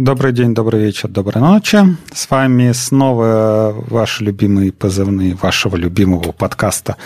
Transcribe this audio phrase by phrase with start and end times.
[0.00, 1.76] Добрый день, добрый вечер, доброй ночи.
[2.10, 6.96] С вами снова ваши любимые позывные вашего любимого подкаста,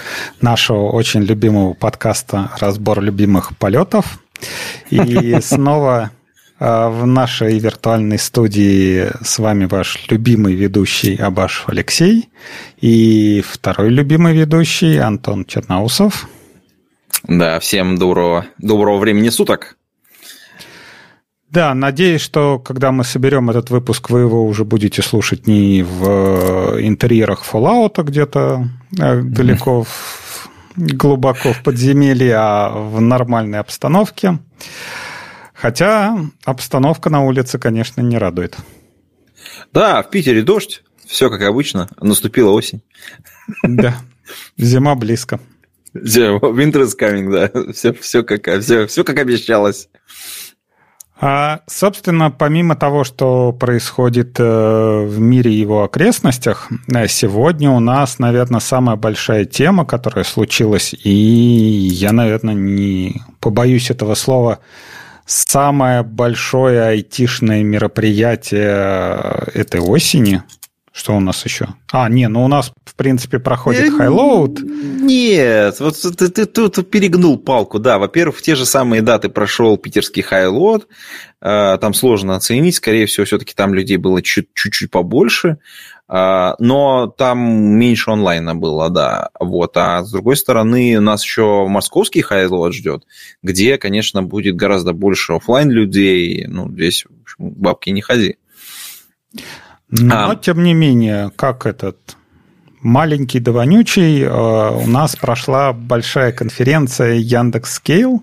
[0.41, 4.21] нашего очень любимого подкаста «Разбор любимых полетов».
[4.91, 6.13] И снова
[6.61, 12.29] а, в нашей виртуальной студии с вами ваш любимый ведущий Абашев Алексей
[12.81, 16.29] и второй любимый ведущий Антон Черноусов.
[17.25, 19.77] Да, всем доброго, доброго времени суток.
[21.55, 26.81] Да, надеюсь, что когда мы соберем этот выпуск, вы его уже будете слушать не в
[26.81, 28.69] интерьерах Fallout где-то
[28.99, 34.41] а далеко, в, глубоко в подземелье, а в нормальной обстановке.
[35.53, 38.57] Хотя обстановка на улице, конечно, не радует.
[39.73, 42.83] Да, в Питере дождь, все как обычно, наступила осень.
[43.63, 43.95] Да,
[44.57, 45.39] зима близко.
[45.95, 49.89] Winter is coming, да, все, все, как, все, все как обещалось.
[51.21, 57.79] А, собственно, помимо того, что происходит э, в мире и его окрестностях, э, сегодня у
[57.79, 64.59] нас, наверное, самая большая тема, которая случилась, и я, наверное, не побоюсь этого слова,
[65.25, 70.43] самое большое айтишное мероприятие этой осени–
[70.97, 71.67] что у нас еще?
[71.91, 74.61] А, не, ну у нас, в принципе, проходит HighLoad.
[74.63, 77.99] Нет, вот ты, ты, ты перегнул палку, да.
[77.99, 80.87] Во-первых, в те же самые даты прошел питерский HighLoad.
[81.41, 85.59] А, там сложно оценить, скорее всего, все-таки там людей было чуть-чуть побольше.
[86.07, 89.31] А, но там меньше онлайна было, да.
[89.41, 89.77] Вот.
[89.77, 93.03] А с другой стороны, нас еще московский HighLoad ждет,
[93.43, 96.47] где, конечно, будет гораздо больше офлайн людей.
[96.47, 98.37] Ну, здесь, в общем, бабки не ходи.
[100.01, 100.37] Но, а.
[100.37, 102.17] тем не менее, как этот
[102.85, 108.21] маленький да вонючий, э, у нас прошла большая конференция Яндекс Scale.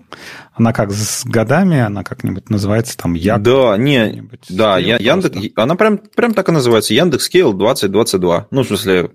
[0.54, 3.42] Она как с годами, она как-нибудь называется там Як.
[3.42, 8.46] Да, не, да, я, Яндекс, она прям, прям так и называется, Яндекс Scale 2022.
[8.50, 9.10] Ну, в смысле,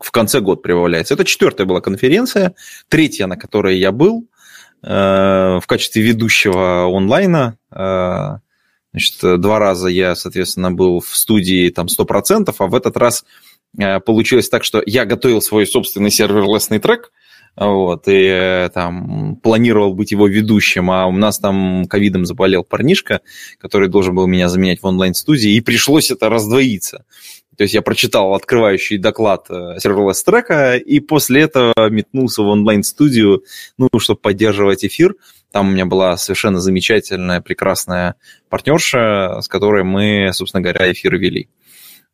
[0.00, 1.14] в конце года прибавляется.
[1.14, 2.54] Это четвертая была конференция,
[2.88, 4.28] третья, на которой я был
[4.82, 7.56] э, в качестве ведущего онлайна.
[7.70, 8.38] Э,
[8.94, 13.24] Значит, два раза я, соответственно, был в студии там 100%, а в этот раз
[13.76, 17.10] э, получилось так, что я готовил свой собственный серверлесный трек,
[17.56, 23.20] вот, и э, там планировал быть его ведущим, а у нас там ковидом заболел парнишка,
[23.58, 27.04] который должен был меня заменять в онлайн-студии, и пришлось это раздвоиться.
[27.56, 33.44] То есть я прочитал открывающий доклад э, серверлесс трека, и после этого метнулся в онлайн-студию,
[33.78, 35.14] ну, чтобы поддерживать эфир.
[35.52, 38.16] Там у меня была совершенно замечательная, прекрасная
[38.48, 41.48] партнерша, с которой мы, собственно говоря, эфир вели.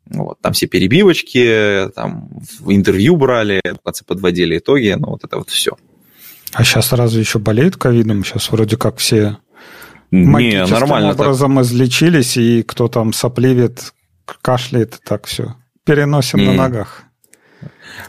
[0.07, 5.39] Вот, там все перебивочки, там в интервью брали, в конце подводили итоги, ну вот это
[5.39, 5.77] вот все.
[6.53, 8.25] А сейчас разве еще болеют ковидом?
[8.25, 9.39] Сейчас вроде как все
[10.11, 11.65] не, нормально образом так.
[11.65, 13.93] излечились, и кто там сопливит,
[14.41, 15.55] кашляет, так все.
[15.85, 16.47] Переносим не.
[16.47, 17.05] на ногах.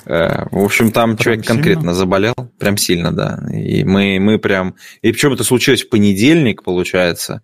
[0.05, 1.55] Э, в общем, там прям человек сильно?
[1.55, 3.39] конкретно заболел, прям сильно, да.
[3.53, 4.75] И мы, мы прям...
[5.01, 7.41] И причем это случилось в понедельник, получается.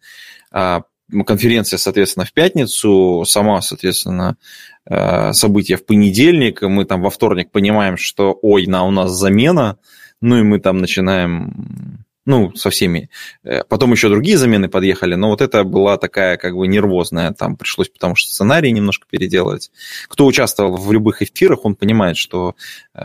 [0.52, 0.84] А
[1.26, 4.38] конференция, соответственно, в пятницу, сама, соответственно,
[4.86, 9.78] э, событие в понедельник, мы там во вторник понимаем, что, ой, на, у нас замена,
[10.22, 13.10] ну и мы там начинаем ну, со всеми.
[13.46, 17.56] Э, потом еще другие замены подъехали, но вот это была такая как бы нервозная, там
[17.56, 19.72] пришлось потому что сценарий немножко переделывать.
[20.10, 22.56] Кто участвовал в любых эфирах, он понимает, что
[22.94, 23.00] э,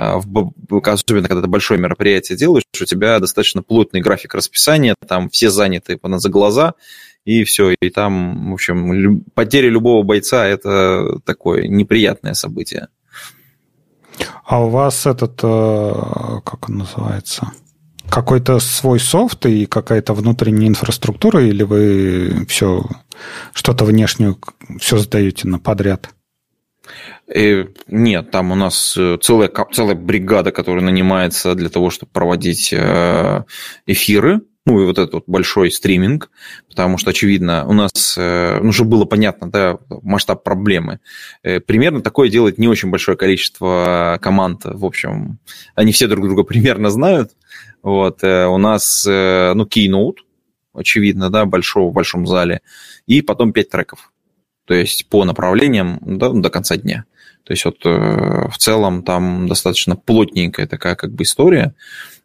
[0.83, 6.00] особенно когда ты большое мероприятие делаешь, у тебя достаточно плотный график расписания, там все заняты
[6.03, 6.75] за глаза,
[7.25, 12.89] и все, и там, в общем, потеря любого бойца– это такое неприятное событие.
[14.44, 17.53] А у вас этот, э, как он называется,
[18.12, 22.84] какой-то свой софт и какая-то внутренняя инфраструктура, или вы все
[23.54, 24.38] что-то внешнюю
[24.78, 26.10] все сдаете на подряд?
[27.34, 32.70] Э, нет, там у нас э, целая, целая бригада, которая нанимается для того, чтобы проводить
[32.74, 33.44] э,
[33.86, 36.30] эфиры, ну и вот этот вот большой стриминг,
[36.68, 41.00] потому что, очевидно, у нас, ну, чтобы было понятно, да, масштаб проблемы.
[41.42, 45.41] Примерно такое делает не очень большое количество команд, в общем,
[45.74, 47.32] они все друг друга примерно знают,
[47.82, 50.18] вот, э, у нас, э, ну, Keynote,
[50.72, 52.62] очевидно, да, большого, в большом зале,
[53.06, 54.12] и потом пять треков.
[54.64, 57.04] То есть по направлениям да, до конца дня.
[57.44, 61.74] То есть вот э, в целом там достаточно плотненькая такая как бы история.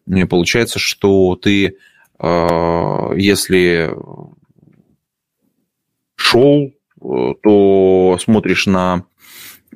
[0.05, 1.75] И получается, что ты,
[2.17, 3.93] если
[6.15, 9.03] шел, то смотришь на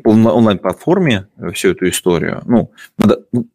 [0.05, 2.43] онлайн-платформе всю эту историю.
[2.45, 3.47] Ну, надо, ну,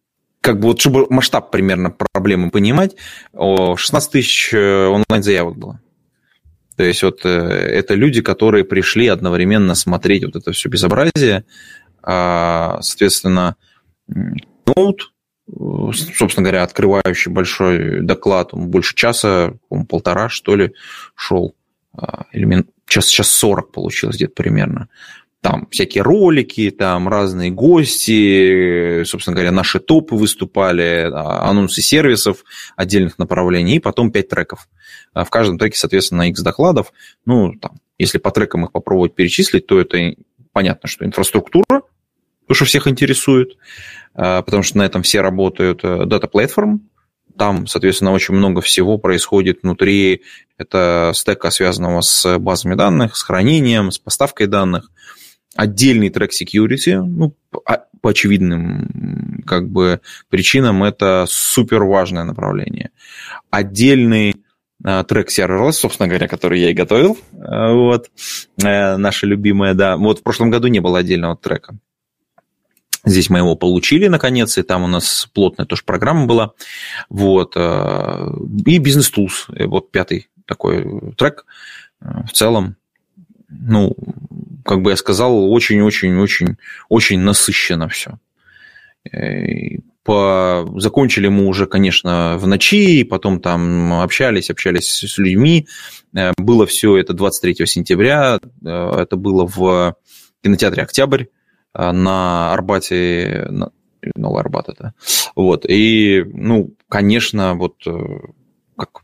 [0.46, 2.94] как бы вот, чтобы масштаб примерно проблемы понимать,
[3.34, 5.80] 16 тысяч э, онлайн-заявок было.
[6.76, 11.44] То есть вот э, это люди, которые пришли одновременно смотреть вот это все безобразие,
[12.00, 13.56] а, соответственно,
[14.06, 15.12] ноут,
[15.92, 19.54] собственно говоря, открывающий большой доклад, он больше часа,
[19.88, 20.74] полтора, что ли,
[21.16, 21.56] шел,
[21.92, 24.88] а, или час, час 40 получилось где-то примерно
[25.46, 32.44] там всякие ролики, там разные гости, собственно говоря, наши топы выступали, а, анонсы сервисов
[32.74, 34.68] отдельных направлений, и потом 5 треков.
[35.14, 36.92] А в каждом треке, соответственно, X докладов.
[37.26, 40.16] Ну, там, если по трекам их попробовать перечислить, то это
[40.52, 41.82] понятно, что инфраструктура,
[42.48, 43.56] то, что всех интересует,
[44.14, 45.84] а, потому что на этом все работают.
[45.84, 46.80] Data э, Platform,
[47.38, 50.22] там, соответственно, очень много всего происходит внутри
[50.58, 54.90] это стека, связанного с базами данных, с хранением, с поставкой данных
[55.56, 57.34] отдельный трек security, ну,
[57.66, 62.90] а, по очевидным как бы причинам это супер важное направление.
[63.50, 64.36] Отдельный
[64.84, 68.10] э, трек serverless, собственно говоря, который я и готовил, э, вот,
[68.62, 69.96] э, наша любимая, да.
[69.96, 71.76] Вот в прошлом году не было отдельного трека.
[73.04, 76.52] Здесь мы его получили, наконец, и там у нас плотная тоже программа была.
[77.08, 77.54] Вот.
[77.54, 81.46] И Business Tools, вот пятый такой трек
[82.00, 82.76] в целом
[83.48, 83.94] ну,
[84.66, 86.56] как бы я сказал, очень-очень-очень
[86.88, 88.18] очень насыщенно все.
[89.12, 90.68] Э, по...
[90.76, 95.68] Закончили мы уже, конечно, в ночи, потом там общались, общались с людьми.
[96.14, 98.68] Э, было все это 23 сентября, э,
[98.98, 99.96] это было в
[100.42, 101.24] кинотеатре «Октябрь»
[101.74, 103.70] на Арбате, на
[104.14, 104.94] Новый Арбат это.
[105.34, 105.66] Вот.
[105.68, 107.74] И, ну, конечно, вот
[108.78, 109.02] как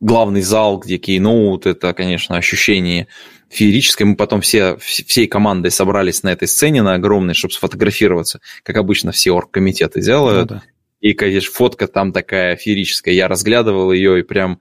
[0.00, 3.08] главный зал, где кейноут, это, конечно, ощущение
[3.52, 4.06] феерическое.
[4.06, 9.12] Мы потом все, всей командой собрались на этой сцене, на огромной, чтобы сфотографироваться, как обычно
[9.12, 10.50] все оргкомитеты делают.
[10.50, 10.62] Ну, да.
[11.00, 13.12] И, конечно, фотка там такая феерическая.
[13.12, 14.60] Я разглядывал ее и прям...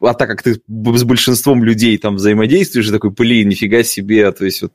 [0.00, 4.30] А так как ты с большинством людей там взаимодействуешь, такой, блин, нифига себе.
[4.32, 4.72] То есть вот,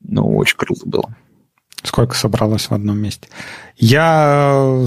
[0.00, 1.16] ну, очень круто было.
[1.82, 3.28] Сколько собралось в одном месте?
[3.76, 4.86] Я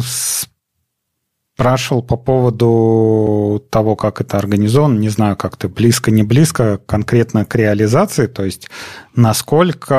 [1.62, 4.98] спрашивал по поводу того, как это организовано.
[4.98, 8.26] Не знаю, как ты близко, не близко конкретно к реализации.
[8.26, 8.68] То есть,
[9.16, 9.96] насколько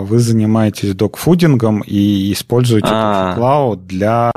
[0.00, 4.32] вы занимаетесь докфудингом и используете Cloud для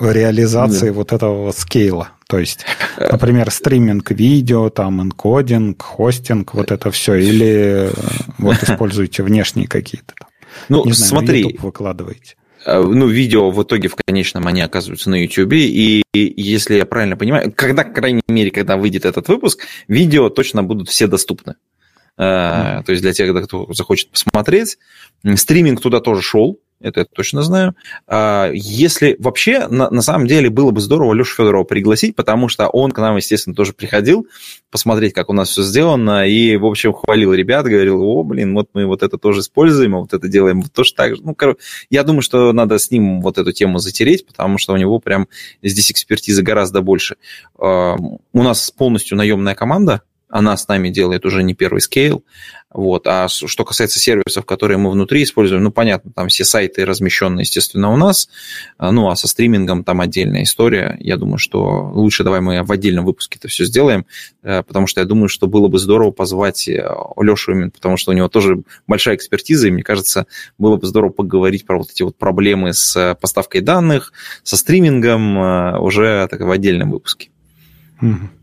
[0.00, 2.10] реализации вот этого скейла.
[2.28, 2.64] То есть,
[2.96, 7.14] например, стриминг видео, там, энкодинг, хостинг, вот это все.
[7.16, 7.90] Или
[8.38, 10.14] вот используете внешние какие-то.
[10.68, 12.36] Ну, не знаю, смотри, YouTube выкладываете.
[12.64, 17.16] Э, ну, видео в итоге в конечном они оказываются на YouTube, и если я правильно
[17.16, 21.54] понимаю, когда, по крайней мере, когда выйдет этот выпуск, видео точно будут все доступны.
[22.18, 22.82] Mm-hmm.
[22.84, 24.78] То есть для тех, кто захочет посмотреть.
[25.36, 27.74] Стриминг туда тоже шел, это я точно знаю.
[28.06, 32.68] А, если вообще, на, на самом деле, было бы здорово Лешу Федорова пригласить, потому что
[32.68, 34.26] он к нам, естественно, тоже приходил
[34.70, 38.68] посмотреть, как у нас все сделано, и, в общем, хвалил ребят, говорил, о, блин, вот
[38.74, 41.22] мы вот это тоже используем, а вот это делаем вот тоже так же.
[41.22, 41.58] Ну, короче,
[41.90, 45.28] я думаю, что надо с ним вот эту тему затереть, потому что у него прям
[45.62, 47.16] здесь экспертизы гораздо больше.
[47.56, 52.24] У нас полностью наемная команда, она с нами делает уже не первый скейл.
[52.70, 53.06] Вот.
[53.06, 57.90] А что касается сервисов, которые мы внутри используем, ну, понятно, там все сайты размещены, естественно,
[57.90, 58.28] у нас.
[58.76, 60.96] А, ну, а со стримингом там отдельная история.
[61.00, 64.04] Я думаю, что лучше давай мы в отдельном выпуске это все сделаем,
[64.42, 66.86] э, потому что я думаю, что было бы здорово позвать э,
[67.16, 70.26] Лешу именно, потому что у него тоже большая экспертиза, и мне кажется,
[70.58, 75.78] было бы здорово поговорить про вот эти вот проблемы с поставкой данных, со стримингом э,
[75.78, 77.30] уже так, в отдельном выпуске.
[78.02, 78.37] Mm-hmm.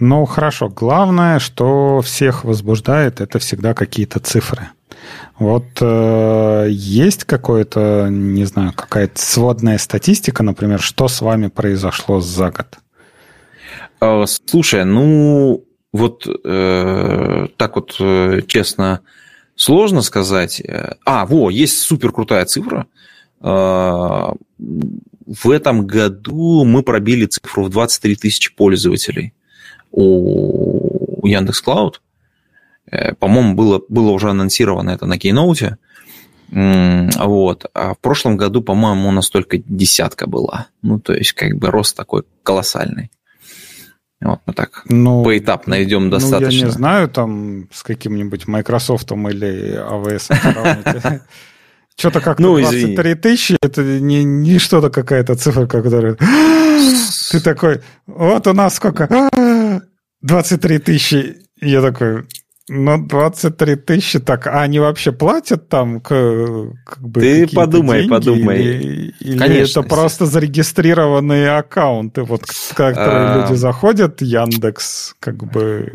[0.00, 0.68] Ну, хорошо.
[0.68, 4.68] Главное, что всех возбуждает, это всегда какие-то цифры.
[5.38, 12.50] Вот э, есть какое-то, не знаю, какая-то сводная статистика, например, что с вами произошло за
[12.50, 12.78] год?
[14.00, 19.00] А, слушай, ну, вот э, так вот э, честно
[19.56, 20.62] сложно сказать.
[21.04, 22.86] А, во, есть супер крутая цифра.
[23.40, 29.32] Э, в этом году мы пробили цифру в 23 тысячи пользователей
[29.90, 32.00] у Яндекс Клауд.
[32.90, 35.76] Э, по-моему, было, было уже анонсировано это на Keynote.
[36.50, 37.66] Вот.
[37.74, 40.68] А в прошлом году, по-моему, у нас только десятка была.
[40.80, 43.10] Ну, то есть, как бы рост такой колоссальный.
[44.20, 46.48] Вот мы так ну, поэтапно идем достаточно.
[46.48, 51.20] Ну, я не знаю, там с каким-нибудь Microsoft или AWS
[51.96, 56.16] Что-то как-то ну, 23 тысячи, это не, не что-то какая-то цифра, которая...
[57.30, 59.08] Ты такой, вот у нас сколько?
[60.22, 61.36] 23 тысячи.
[61.60, 62.24] Я такой,
[62.68, 68.58] Ну, 23 тысячи, так, а они вообще платят там как бы Ты подумай, деньги, подумай.
[68.58, 69.80] Или, или Конечно.
[69.80, 72.42] это просто зарегистрированные аккаунты, вот,
[72.74, 73.40] которые а...
[73.40, 75.92] люди заходят, Яндекс, как бы...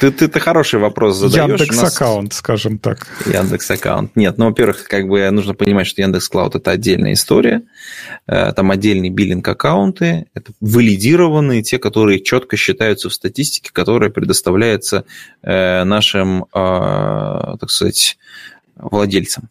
[0.00, 1.60] Ты, ты, ты хороший вопрос задаешь.
[1.60, 1.94] Яндекс нас...
[1.96, 3.06] аккаунт, скажем так.
[3.26, 4.16] Яндекс аккаунт.
[4.16, 7.62] Нет, ну, во-первых, как бы нужно понимать, что Яндекс Клауд это отдельная история.
[8.26, 15.04] Э, там отдельные биллинг аккаунты, это валидированные, те, которые четко считаются в статистике, которая предоставляется
[15.42, 18.18] э, нашим, а, так сказать,
[18.76, 19.48] владельцам.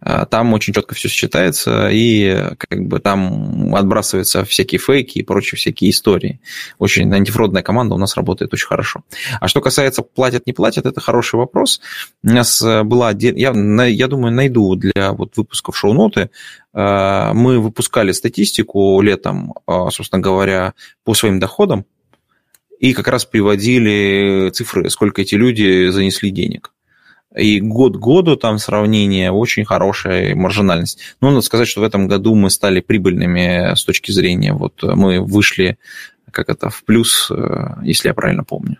[0.00, 5.58] А, там очень четко все считается, и как бы там отбрасываются всякие фейки и прочие
[5.58, 6.40] всякие истории.
[6.78, 9.02] Очень антифродная команда у нас работает очень хорошо.
[9.40, 11.80] А что касается платят, не платят, это хороший вопрос.
[12.22, 13.12] У нас э, была...
[13.12, 16.30] Я, я думаю, найду для вот выпусков шоу-ноты.
[16.72, 21.84] Э, мы выпускали статистику летом, э, собственно говоря, по своим доходам,
[22.78, 26.72] и как раз приводили цифры, сколько эти люди занесли денег.
[27.36, 30.98] И год году там сравнение очень хорошая маржинальность.
[31.20, 35.20] Но надо сказать, что в этом году мы стали прибыльными с точки зрения, вот мы
[35.20, 35.78] вышли,
[36.30, 38.78] как это, в плюс, э, если я правильно помню.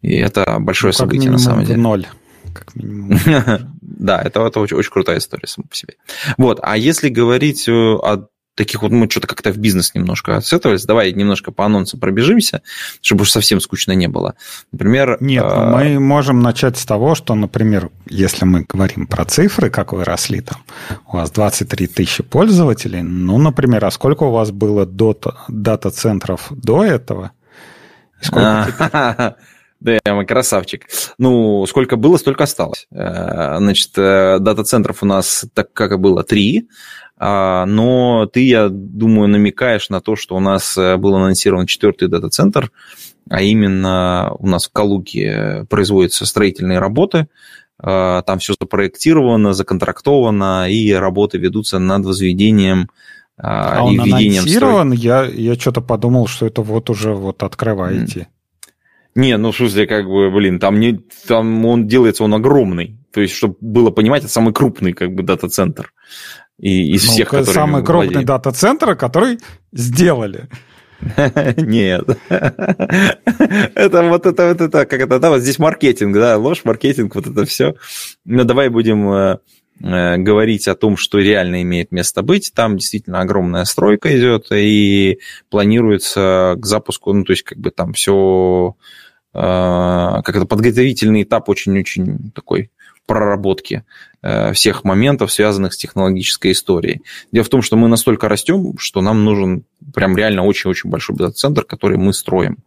[0.00, 1.78] И это большое ну, событие на самом деле.
[1.78, 2.06] Ноль
[2.54, 3.18] как минимум.
[3.80, 5.94] Да, это, это очень, очень крутая история сама по себе.
[6.36, 10.84] Вот, а если говорить э, о таких вот мы что-то как-то в бизнес немножко отсетовались.
[10.84, 12.62] Давай немножко по анонсам пробежимся,
[13.00, 14.34] чтобы уж совсем скучно не было.
[14.72, 15.16] Например...
[15.20, 15.70] Нет, э...
[15.70, 20.40] мы можем начать с того, что, например, если мы говорим про цифры, как вы росли
[20.40, 20.62] там,
[21.06, 27.32] у вас 23 тысячи пользователей, ну, например, а сколько у вас было дата-центров до этого?
[29.84, 30.86] Да, мы красавчик.
[31.18, 32.86] Ну, сколько было, столько осталось.
[32.90, 36.70] Э, значит, э, дата-центров у нас, так как и было, три.
[37.26, 42.08] А, но ты, я думаю, намекаешь на то, что у нас э, был анонсирован четвертый
[42.08, 42.70] дата-центр,
[43.30, 47.28] а именно у нас в Калуге производятся строительные работы,
[47.78, 52.90] а, там все запроектировано, законтрактовано, и работы ведутся над возведением
[53.38, 54.92] а, а он анонсирован?
[54.92, 58.28] Я, я что-то подумал, что это вот уже вот открываете.
[59.14, 62.98] Не, ну в смысле, как бы, блин, там не, там он делается, он огромный.
[63.14, 65.92] То есть, чтобы было понимать, это самый крупный, как бы, дата-центр.
[66.58, 69.38] И из ну, всех, которые Самый крупный дата-центр, который
[69.72, 70.48] сделали.
[71.56, 72.04] Нет.
[72.28, 77.26] Это вот это вот это, как это, да, вот здесь маркетинг, да, ложь, маркетинг, вот
[77.26, 77.74] это все.
[78.24, 79.38] Но давай будем э,
[79.82, 82.52] э, говорить о том, что реально имеет место быть.
[82.54, 85.18] Там действительно огромная стройка идет, и
[85.50, 88.76] планируется к запуску, ну, то есть, как бы там все,
[89.34, 92.70] э, как это, подготовительный этап очень-очень такой
[93.06, 93.84] проработки
[94.54, 97.02] всех моментов, связанных с технологической историей.
[97.30, 101.64] Дело в том, что мы настолько растем, что нам нужен прям реально очень-очень большой дата-центр,
[101.64, 102.58] который мы строим.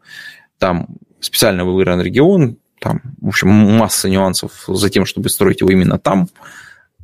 [0.59, 0.87] Там
[1.19, 6.27] специально выбран регион, там, в общем, масса нюансов за тем, чтобы строить его именно там.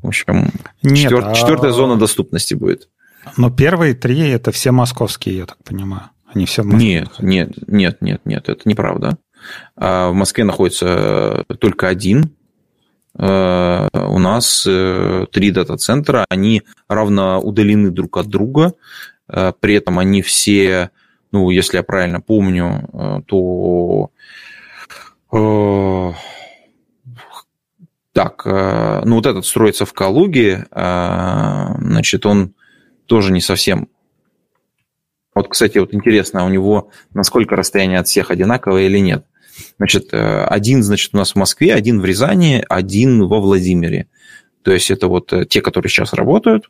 [0.04, 0.52] В общем,
[0.84, 1.26] Нет, четвер...
[1.30, 1.34] а...
[1.34, 2.90] четвертая зона доступности будет.
[3.38, 6.10] Но первые три– это все московские, я так понимаю.
[6.32, 6.62] Они все.
[6.62, 9.18] Нет, нет, нет, нет, нет, это неправда.
[9.76, 12.43] А в Москве находится только один Э,
[13.16, 18.74] у нас э, три дата-центра, они равно удалены друг от друга,
[19.28, 20.90] э, при этом они все,
[21.32, 24.12] ну, если я правильно помню, то
[28.12, 32.54] так, ну вот этот строится в Калуге, значит, он
[33.08, 33.88] тоже не совсем...
[35.34, 39.26] Вот, кстати, вот интересно, у него насколько расстояние от всех одинаковое или нет?
[39.78, 44.08] Значит, э, один, значит, у нас в Москве, один в Рязани, один во Владимире.
[44.64, 46.70] То есть это вот э, те, которые сейчас работают,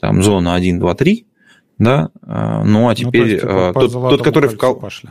[0.00, 1.26] там зона 1, 2, 3,
[1.78, 4.76] да, э, ну а теперь ну, то есть, тот, тот, который в Кал...
[4.76, 5.10] пошли.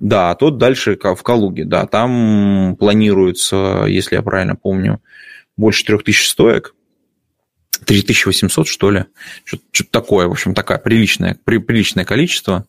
[0.00, 5.00] Да, тот дальше в Калуге, да, там планируется, если я правильно помню,
[5.56, 6.74] больше 3000 стоек,
[7.84, 9.04] 3800, что ли,
[9.44, 12.66] что-то такое, в общем, такое приличное, приличное количество.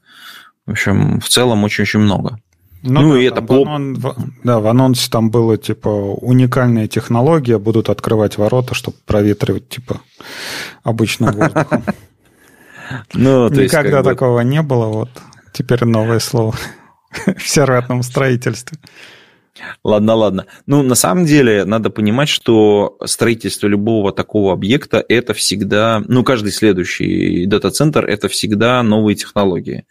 [0.65, 2.39] В общем, в целом очень-очень много.
[2.85, 3.75] Ну, ну да, и это плохо.
[3.75, 3.97] Анон...
[4.43, 10.01] Да, в анонсе там было, типа, уникальная технология, будут открывать ворота, чтобы проветривать, типа,
[10.83, 11.83] обычным воздухом.
[13.15, 15.09] Ну, Никогда такого не было, вот.
[15.53, 16.53] Теперь новое слово
[17.35, 18.77] в серверном строительстве.
[19.83, 20.45] Ладно, ладно.
[20.65, 26.51] Ну, на самом деле, надо понимать, что строительство любого такого объекта– это всегда, ну, каждый
[26.51, 29.85] следующий дата-центр– это всегда новые технологии.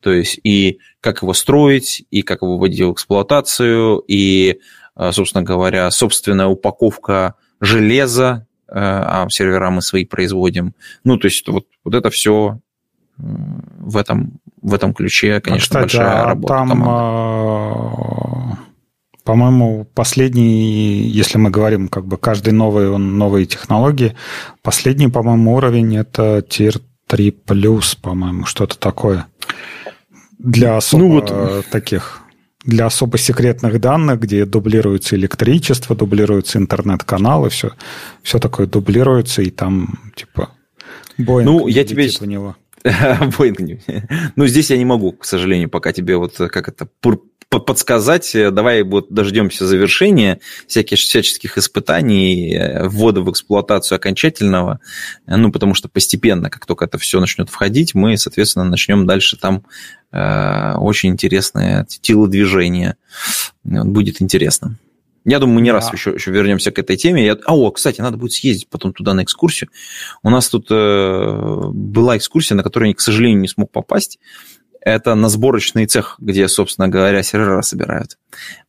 [0.00, 4.60] То есть, и как его строить, и как его вводить в эксплуатацию, и,
[4.94, 10.74] а, собственно говоря, собственная упаковка железа, а сервера мы свои производим.
[11.04, 12.60] Ну, то есть, вот, вот это все
[13.18, 18.69] в этом, в этом ключе, конечно, а, кстати, большая а работа там, команды
[19.24, 24.16] По-моему, последний, если мы говорим как бы каждый новый, он новые технологии,
[24.62, 29.26] последний, по-моему, уровень это Tier 3 плюс, по-моему, что-то такое.
[30.38, 31.66] Для особо ну, вот...
[31.70, 32.20] таких
[32.64, 37.72] для особо секретных данных, где дублируется электричество, дублируется интернет-каналы, все,
[38.22, 40.50] все такое дублируется, и там, типа,
[41.16, 42.08] Боинг ну, я тебе...
[42.08, 42.56] в него.
[43.38, 43.80] Боинг.
[44.36, 46.88] Ну, здесь я не могу, к сожалению, пока тебе вот как это
[47.58, 48.30] подсказать.
[48.32, 54.78] Давай вот дождемся завершения всяких, всяческих испытаний, э, ввода в эксплуатацию окончательного,
[55.26, 59.64] ну, потому что постепенно, как только это все начнет входить, мы, соответственно, начнем дальше там
[60.12, 62.94] э, очень интересное телодвижение.
[63.64, 64.78] Будет интересно.
[65.24, 65.76] Я думаю, мы не да.
[65.76, 67.24] раз еще, еще вернемся к этой теме.
[67.24, 67.36] Я...
[67.44, 69.70] А, о, кстати, надо будет съездить потом туда на экскурсию.
[70.22, 74.18] У нас тут э, была экскурсия, на которую я, к сожалению, не смог попасть
[74.80, 78.18] это на сборочный цех, где, собственно говоря, сервера собирают.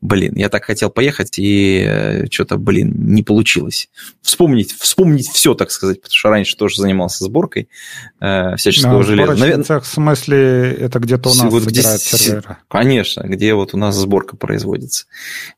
[0.01, 3.89] Блин, я так хотел поехать, и э, что-то, блин, не получилось.
[4.21, 7.69] Вспомнить, вспомнить все, так сказать, потому что раньше тоже занимался сборкой
[8.19, 9.35] э, всяческого да, железа.
[9.35, 9.63] Навер...
[9.63, 11.81] цех, в смысле, это где-то у нас вот где...
[11.81, 12.59] сервера?
[12.67, 15.05] Конечно, где вот у нас сборка производится.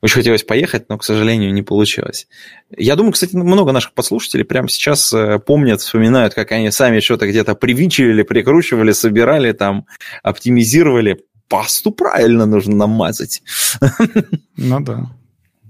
[0.02, 2.28] Очень хотелось поехать, но, к сожалению, не получилось.
[2.76, 7.26] Я думаю, кстати, много наших подслушателей прямо сейчас э, помнят, вспоминают, как они сами что-то
[7.26, 9.86] где-то привинчивали, прикручивали, собирали, там,
[10.22, 10.43] оптимизировали.
[11.48, 13.42] Пасту правильно нужно намазать.
[14.56, 15.10] Ну да.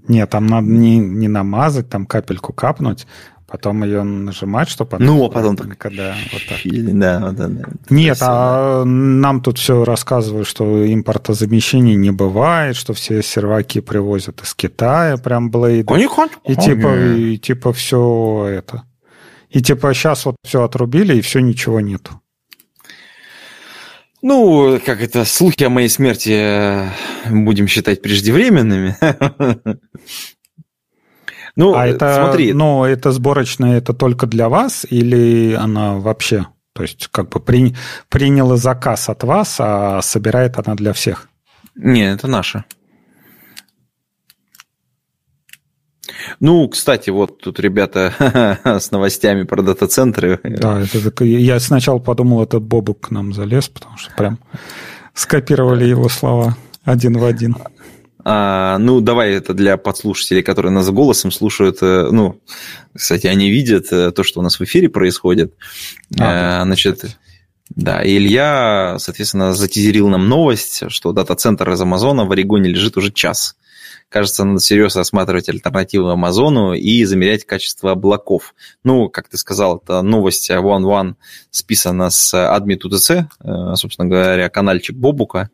[0.07, 3.07] Нет, там надо не, не намазать, там капельку капнуть,
[3.47, 5.05] потом ее нажимать, чтобы она...
[5.05, 5.77] Ну, а потом так...
[5.77, 6.59] Когда вот так.
[6.63, 7.63] Да, да, да.
[7.89, 14.53] Нет, а нам тут все рассказывают, что импортозамещений не бывает, что все серваки привозят из
[14.53, 15.91] Китая, прям блейды.
[16.45, 18.83] И типа, и типа все это.
[19.49, 22.21] И типа сейчас вот все отрубили, и все, ничего нету.
[24.27, 26.89] Ну, как это, слухи о моей смерти э,
[27.29, 28.97] будем считать преждевременными.
[31.57, 32.51] Ну, а это, смотри.
[32.51, 36.47] Ну, это сборочная, это только для вас или она вообще?
[36.73, 37.73] То есть, как бы при,
[38.09, 41.29] приняла заказ от вас, а собирает она для всех?
[41.75, 42.65] Не, это наша.
[46.39, 48.13] Ну, кстати, вот тут ребята
[48.79, 50.39] с новостями про дата-центры.
[50.43, 54.39] Да, это, я сначала подумал, это Бобук к нам залез, потому что прям
[55.13, 57.55] скопировали его слова один в один.
[58.27, 61.77] А, ну, давай это для подслушателей, которые нас голосом слушают.
[61.81, 62.41] Э, ну,
[62.91, 65.53] кстати, они видят э, то, что у нас в эфире происходит.
[66.19, 67.17] А, а, значит,
[67.69, 73.11] да, и Илья, соответственно, затизерил нам новость, что дата-центр из Амазона в Орегоне лежит уже
[73.11, 73.55] час.
[74.09, 78.53] Кажется, надо серьезно рассматривать альтернативу Амазону и замерять качество облаков.
[78.83, 81.15] Ну, как ты сказал, это новость One One
[81.49, 85.49] списана с Admit UTC, собственно говоря, каналчик Бобука.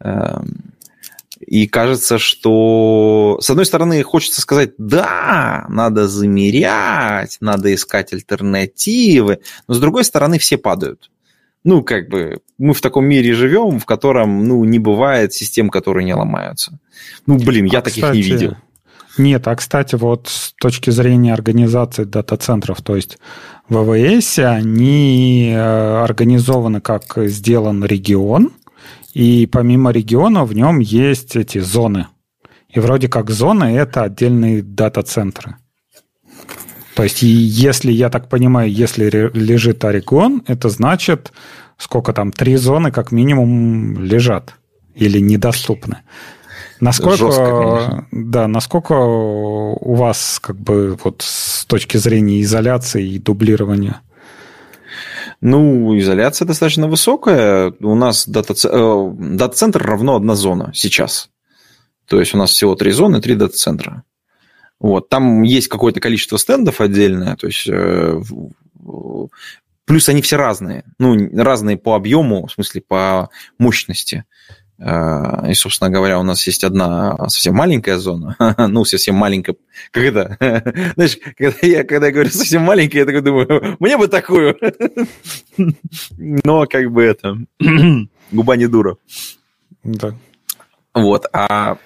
[0.00, 0.72] Эм,
[1.46, 9.74] и кажется, что, с одной стороны, хочется сказать, да, надо замерять, надо искать альтернативы, но
[9.74, 11.10] с другой стороны, все падают.
[11.64, 16.04] Ну, как бы, мы в таком мире живем, в котором, ну, не бывает систем, которые
[16.04, 16.78] не ломаются.
[17.26, 18.56] Ну, блин, я а, таких кстати, не видел.
[19.16, 23.18] Нет, а, кстати, вот с точки зрения организации дата-центров, то есть
[23.68, 28.52] в ВВС они э, организованы как сделан регион,
[29.12, 32.06] и помимо региона в нем есть эти зоны.
[32.70, 35.56] И вроде как зоны– это отдельные дата-центры.
[36.94, 41.32] То есть, если, я так понимаю, если лежит Орегон, это значит,
[41.78, 44.54] сколько там, три зоны как минимум лежат
[44.94, 45.98] или недоступны.
[46.80, 54.00] Насколько, Жестко, да, насколько у вас как бы вот с точки зрения изоляции и дублирования–
[55.42, 57.74] ну, изоляция достаточно высокая.
[57.80, 61.30] У нас дата-центр, э, дата-центр равно одна зона сейчас.
[62.08, 64.04] То есть у нас всего три зоны, три дата-центра.
[64.82, 65.08] Вот.
[65.08, 68.20] Там есть какое-то количество стендов отдельное, то есть э,
[69.84, 70.84] плюс они все разные.
[70.98, 74.24] Ну, разные по объему, в смысле, по мощности.
[74.80, 78.36] Э, и, собственно говоря, у нас есть одна совсем маленькая зона.
[78.58, 79.54] ну, совсем маленькая.
[79.92, 80.36] Как это?
[80.96, 84.58] Знаешь, когда я, когда я говорю совсем маленькая, я такой думаю, мне бы такую.
[86.18, 87.36] Но как бы это...
[88.32, 88.96] Губа не дура.
[89.84, 90.12] Да.
[90.92, 91.26] Вот.
[91.32, 91.76] А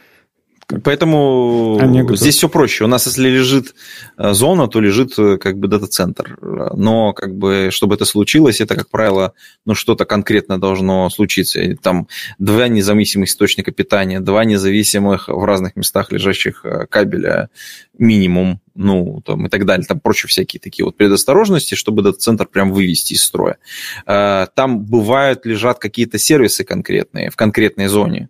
[0.83, 2.19] Поэтому Анекдот.
[2.19, 2.85] здесь все проще.
[2.85, 3.77] У нас, если лежит
[4.19, 6.37] э, зона, то лежит э, как бы дата-центр.
[6.41, 11.61] Но как бы, чтобы это случилось, это, как правило, ну, что-то конкретно должно случиться.
[11.81, 12.09] Там
[12.41, 17.49] два независимых источника питания, два независимых в разных местах лежащих э, кабеля
[17.97, 19.87] минимум, ну, там и так далее.
[19.87, 23.59] Там прочие всякие такие вот предосторожности, чтобы дата-центр прям вывести из строя.
[24.05, 28.29] Там бывают, лежат какие-то сервисы конкретные в конкретной зоне.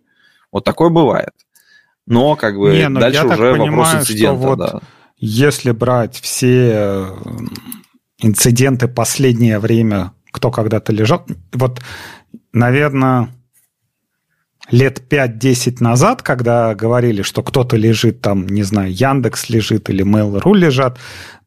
[0.51, 1.31] Вот такое бывает.
[2.07, 4.33] Но как бы Не, ну, дальше уже понимаю, вопрос инцидента.
[4.33, 4.79] вот да.
[5.17, 7.09] Если брать все
[8.19, 11.81] инциденты последнее время, кто когда-то лежал, вот,
[12.53, 13.29] наверное,
[14.71, 20.55] лет 5-10 назад, когда говорили, что кто-то лежит там, не знаю, Яндекс лежит или Mail.ru
[20.55, 20.97] лежат,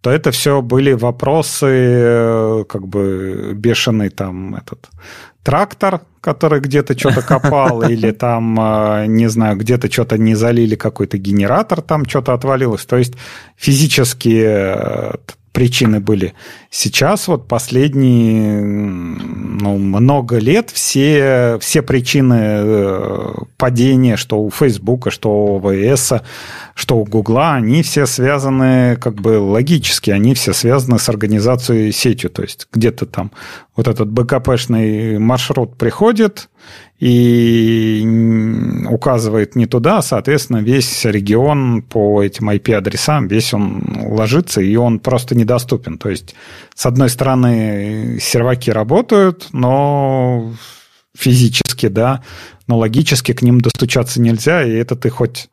[0.01, 4.89] то это все были вопросы, э, как бы бешеный там этот
[5.43, 11.19] трактор, который где-то что-то копал, или там, э, не знаю, где-то что-то не залили, какой-то
[11.19, 12.87] генератор там что-то отвалилось.
[12.87, 13.15] То есть
[13.57, 15.13] физически э,
[15.53, 16.33] причины были.
[16.73, 25.31] Сейчас вот последние ну, много лет все, все причины э, падения, что у Фейсбука, что
[25.31, 26.13] у ОВС,
[26.77, 32.31] что у Гугла, они все связаны как бы логически, они все связаны с организацией сетью.
[32.31, 33.33] То есть где-то там
[33.75, 36.51] вот этот БКПшный маршрут приходит,
[37.01, 38.05] и
[38.91, 45.35] указывает не туда, соответственно, весь регион по этим IP-адресам, весь он ложится, и он просто
[45.35, 45.97] недоступен.
[45.97, 46.35] То есть,
[46.75, 50.53] с одной стороны, серваки работают, но
[51.17, 52.23] физически, да,
[52.67, 55.51] но логически к ним достучаться нельзя, и это ты хоть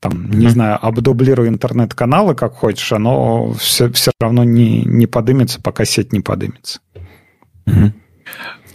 [0.00, 5.84] там, не знаю, обдублируй интернет-каналы как хочешь, оно все, все равно не, не подымется, пока
[5.84, 6.80] сеть не подымется.
[7.66, 7.92] Mm-hmm.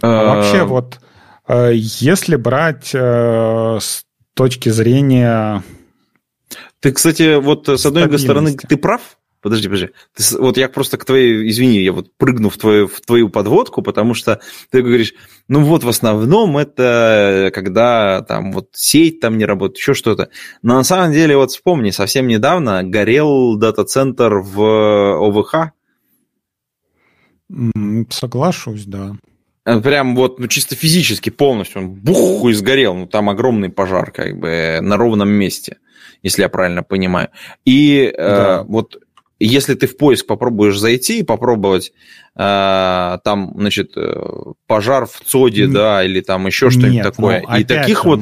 [0.02, 1.00] А вообще вот
[1.50, 5.64] Э, если брать э, с точки зрения...
[6.78, 9.88] Ты, кстати, вот с одной стороны, ты прав, Подожди, подожди.
[10.14, 13.82] Ты, вот я просто к твоей, извини, я вот прыгну в твою, в твою подводку,
[13.82, 15.14] потому что ты говоришь,
[15.48, 20.28] ну вот в основном это когда там вот сеть там не работает, еще что-то.
[20.62, 25.72] Но на самом деле, вот вспомни, совсем недавно горел дата-центр в ОВХ.
[28.10, 29.16] Соглашусь, да.
[29.64, 32.94] Э, прям вот, ну, чисто физически полностью он бух и сгорел.
[32.94, 35.78] Ну, там огромный пожар, как бы, на ровном месте,
[36.22, 37.28] если я правильно понимаю.
[37.64, 38.60] И э, да.
[38.60, 38.98] э, вот
[39.46, 41.92] если ты в поиск попробуешь зайти и попробовать
[42.36, 44.12] э, там, значит, э,
[44.66, 45.72] пожар в ЦОДе, Нет.
[45.72, 47.42] да, или там еще что-нибудь такое.
[47.48, 48.20] Ну, и таких же, вот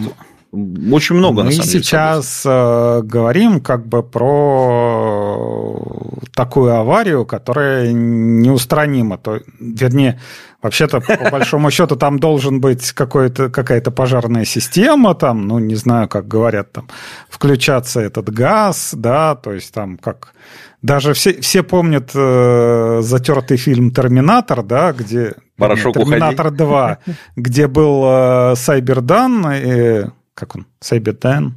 [0.51, 1.79] очень много, Мы на самом деле.
[1.79, 4.99] Мы сейчас э, говорим как бы про
[6.35, 9.19] такую аварию, которая неустранима.
[9.19, 10.19] То, вернее,
[10.63, 16.27] вообще-то, по большому счету, там должен быть какая-то пожарная система, там, ну, не знаю, как
[16.27, 16.89] говорят, там,
[17.29, 20.33] включаться этот газ, да, то есть там как...
[20.83, 25.35] Даже все, все помнят э, затертый фильм «Терминатор», да, где...
[25.57, 26.99] Порошок «Терминатор 2»,
[27.37, 31.57] где был э, Сайбердан, э, как он, Сайбердан,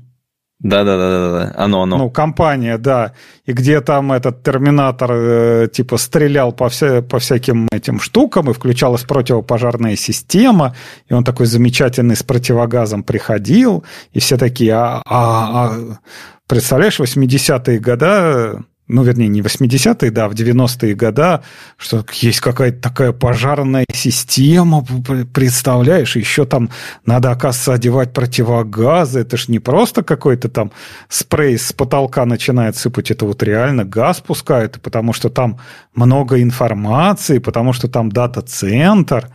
[0.63, 1.97] да, да, да, да, да, оно, оно.
[1.97, 3.13] Ну, компания, да.
[3.45, 8.53] И где там этот терминатор э, типа стрелял по, вся, по всяким этим штукам, и
[8.53, 10.75] включалась противопожарная система,
[11.07, 15.97] и он такой замечательный с противогазом приходил, и все такие, а, а, а
[16.45, 21.39] представляешь, 80-е годы ну, вернее, не 80-е, да, в 90-е годы,
[21.77, 24.85] что есть какая-то такая пожарная система,
[25.33, 26.69] представляешь, еще там
[27.05, 30.71] надо, оказывается, одевать противогазы, это ж не просто какой-то там
[31.07, 35.59] спрей с потолка начинает сыпать, это вот реально газ пускают, потому что там
[35.95, 39.29] много информации, потому что там дата-центр,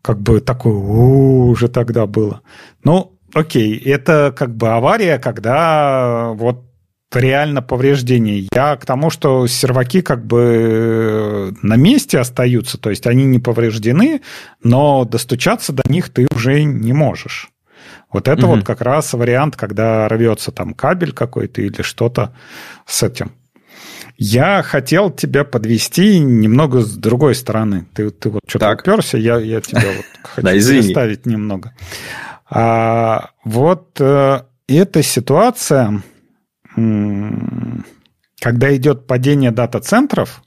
[0.00, 2.40] как бы такое уже тогда было.
[2.82, 6.69] Ну, окей, это как бы авария, когда вот
[7.12, 8.48] реально повреждений.
[8.52, 14.22] Я к тому, что серваки как бы на месте остаются, то есть они не повреждены,
[14.62, 17.50] но достучаться до них ты уже не можешь.
[18.12, 18.56] Вот это угу.
[18.56, 22.34] вот как раз вариант, когда рвется там кабель какой-то или что-то
[22.86, 23.32] с этим.
[24.16, 27.86] Я хотел тебя подвести немного с другой стороны.
[27.94, 31.72] Ты, ты вот что-то уперся, я, я тебя вот хочу представить немного.
[32.50, 36.02] А, вот э, эта ситуация,
[38.40, 40.42] когда идет падение дата-центров,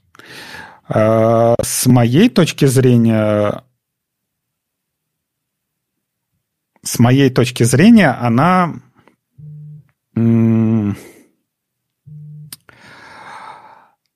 [0.88, 3.62] э, с моей точки зрения,
[6.82, 8.74] с моей точки зрения, она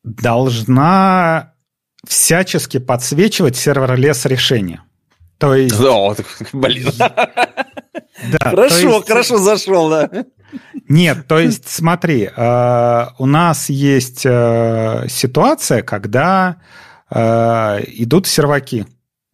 [0.04, 1.54] должна
[2.06, 4.82] всячески подсвечивать сервер-лес решения.
[5.38, 5.80] То есть...
[5.80, 6.14] О,
[6.52, 6.90] блин.
[6.98, 9.08] Да, хорошо, есть...
[9.08, 10.10] хорошо зашел, да.
[10.88, 16.56] Нет, то есть смотри, э, у нас есть э, ситуация, когда
[17.10, 18.86] э, идут серваки,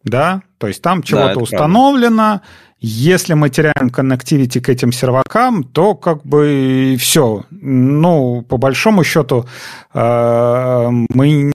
[0.03, 2.43] да, то есть там чего-то да, установлено, правда.
[2.79, 9.47] если мы теряем коннективити к этим сервакам, то как бы все, ну, по большому счету
[9.93, 11.51] мы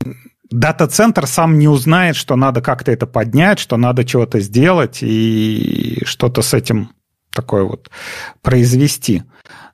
[0.51, 6.42] дата-центр сам не узнает, что надо как-то это поднять, что надо чего-то сделать и что-то
[6.42, 6.90] с этим
[7.33, 7.90] такое вот
[8.43, 9.23] произвести.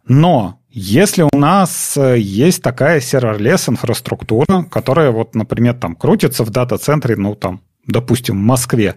[0.07, 6.51] Но если у нас э, есть такая serverless инфраструктура, которая вот, например, там крутится в
[6.51, 8.97] дата-центре, ну там, допустим, в Москве,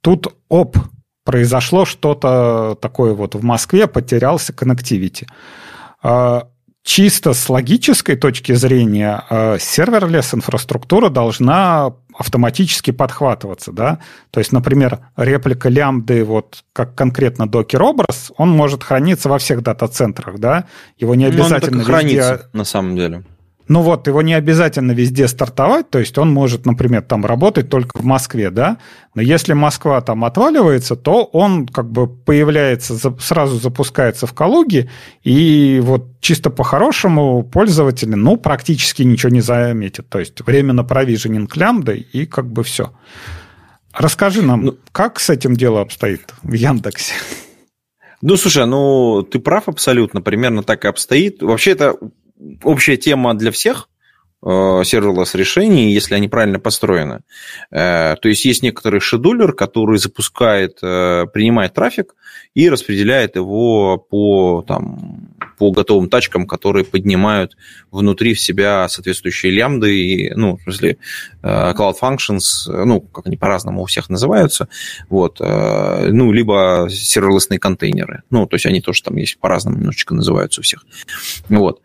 [0.00, 0.78] тут оп,
[1.24, 5.26] произошло что-то такое вот в Москве, потерялся connectivity.
[6.88, 13.98] Чисто с логической точки зрения а, serverless инфраструктура должна автоматически подхватываться, да.
[14.30, 19.62] То есть, например, реплика лямбды, вот как конкретно Docker образ, он может храниться во всех
[19.62, 20.64] дата-центрах, да.
[20.96, 22.22] Его не обязательно ну, он так везде...
[22.22, 23.22] хранится, на самом деле.
[23.68, 27.98] Ну вот, его не обязательно везде стартовать, то есть он может, например, там работать только
[27.98, 28.78] в Москве, да,
[29.14, 34.88] но если Москва там отваливается, то он как бы появляется, сразу запускается в Калуге,
[35.22, 42.00] и вот чисто по-хорошему пользователь, ну, практически ничего не заметит, то есть временно провиженинг лямбдой,
[42.00, 42.94] и как бы все.
[43.92, 47.12] Расскажи нам, ну, как с этим дело обстоит в Яндексе?
[48.20, 51.40] Ну, слушай, ну, ты прав абсолютно, примерно так и обстоит.
[51.40, 51.94] Вообще, это
[52.62, 53.88] общая тема для всех
[54.42, 57.20] э, серверлесс решений, если они правильно построены.
[57.70, 62.14] Э, то есть есть некоторый шедулер, который запускает, э, принимает трафик
[62.54, 65.27] и распределяет его по, там,
[65.58, 67.56] по готовым тачкам, которые поднимают
[67.90, 70.96] внутри в себя соответствующие лямбды, и, ну, в смысле,
[71.42, 74.68] Cloud Functions, ну, как они по-разному у всех называются,
[75.08, 80.60] вот, ну, либо серверлесные контейнеры, ну, то есть они тоже там есть по-разному немножечко называются
[80.60, 80.84] у всех,
[81.48, 81.82] вот.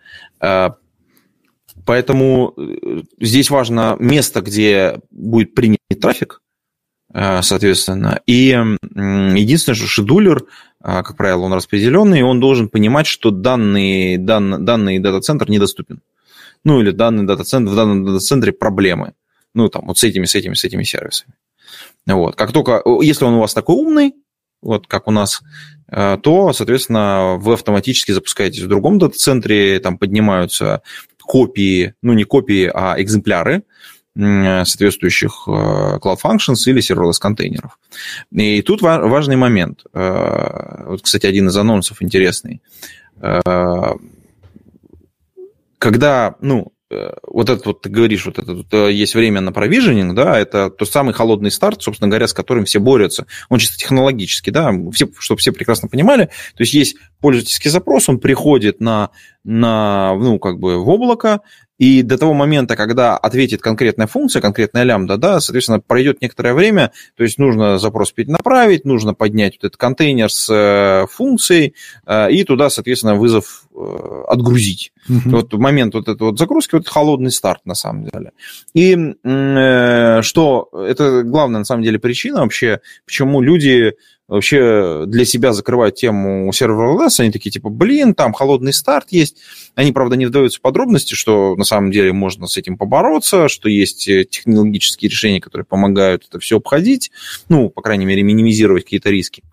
[1.85, 6.41] Поэтому э, здесь важно место, где будет принят трафик,
[7.13, 8.21] э, соответственно.
[8.25, 8.55] И
[8.95, 10.45] единственное, что шедулер,
[10.83, 16.01] как правило, он распределенный, и он должен понимать, что данный, дан, данный дата-центр недоступен.
[16.65, 19.13] Ну, или данный дата-центр, в данном дата-центре проблемы.
[19.53, 21.33] Ну, там, вот с этими, с этими, с этими сервисами.
[22.05, 22.35] Вот.
[22.35, 24.13] Как только, если он у вас такой умный,
[24.61, 25.41] вот как у нас,
[25.89, 30.81] э, то, соответственно, вы автоматически запускаетесь в другом дата-центре, там поднимаются
[31.21, 33.63] копии, ну не копии, а экземпляры
[34.15, 37.79] соответствующих э, Cloud Functions или serverless контейнеров.
[38.31, 39.83] И тут важный момент.
[39.93, 42.61] Э, вот, кстати, один из анонсов интересный.
[45.79, 49.51] Когда, ну, Э, вот это вот ты говоришь, вот это вот, э, есть время на
[49.51, 53.25] провиженинг, да, это тот самый холодный старт, собственно говоря, с которым все борются.
[53.49, 56.25] Он чисто технологический, да, все, чтобы все прекрасно понимали.
[56.55, 59.09] То есть есть пользовательский запрос, он приходит на,
[59.43, 61.41] на ну, как бы в облако,
[61.79, 66.91] и до того момента, когда ответит конкретная функция, конкретная лямбда, да, соответственно, пройдет некоторое время,
[67.17, 71.73] то есть нужно запрос перенаправить, нужно поднять вот этот контейнер с э, функцией,
[72.05, 74.93] э, и туда, соответственно, вызов э, отгрузить.
[75.09, 75.29] Угу.
[75.29, 78.31] Вот в момент вот этой вот загрузки, вот холодный старт, на самом деле.
[78.73, 78.95] И
[80.21, 83.95] что, это главная, на самом деле, причина вообще, почему люди
[84.27, 89.37] вообще для себя закрывают тему серверлесс, они такие типа, блин, там холодный старт есть.
[89.75, 93.69] Они, правда, не вдаются в подробности, что на самом деле можно с этим побороться, что
[93.69, 97.11] есть э, технологические решения, которые помогают это все обходить,
[97.49, 99.43] ну, по крайней мере, минимизировать какие-то риски.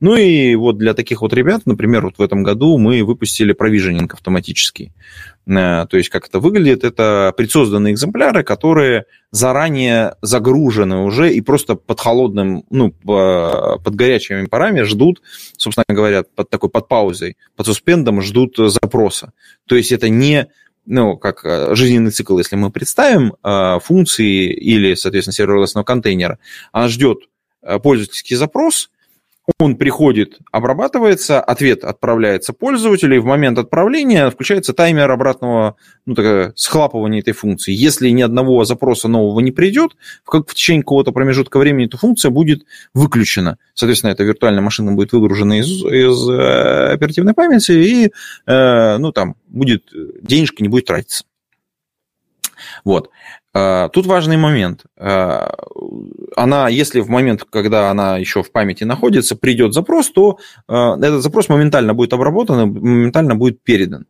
[0.00, 4.14] Ну и вот для таких вот ребят, например, вот в этом году мы выпустили провиженинг
[4.14, 4.92] автоматический.
[5.50, 6.84] Э, то есть как это выглядит?
[6.84, 14.82] Это предсозданные экземпляры, которые заранее загружены уже и просто под холодным, ну, под горячими парами
[14.82, 15.22] ждут,
[15.56, 19.32] собственно говоря, под такой, под паузой, под суспендом ждут запроса.
[19.66, 20.48] То есть это не
[20.86, 26.38] ну, как э, жизненный цикл, если мы представим, э, функции или, соответственно, серверлесного контейнера,
[26.72, 27.18] она ждет
[27.82, 28.90] пользовательский запрос,
[29.58, 36.52] он приходит, обрабатывается, ответ отправляется пользователю, и в момент отправления включается таймер обратного ну, такое,
[36.56, 37.72] схлапывания этой функции.
[37.72, 41.98] Если ни одного запроса нового не придет, в, как, в течение какого-то промежутка времени эта
[41.98, 43.58] функция будет выключена.
[43.74, 48.12] Соответственно, эта виртуальная машина будет выгружена из, из э, оперативной памяти, и
[48.46, 49.84] э, ну, там будет,
[50.22, 51.24] денежка не будет тратиться.
[52.84, 53.10] Вот.
[53.52, 54.84] А, тут важный момент.
[54.96, 55.54] А,
[56.36, 61.22] она, если в момент, когда она еще в памяти находится, придет запрос, то а, этот
[61.22, 64.06] запрос моментально будет обработан моментально будет передан.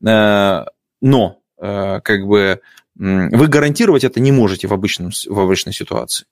[0.00, 2.60] Но как бы
[2.94, 6.26] вы гарантировать это не можете в, обычном, в обычной ситуации.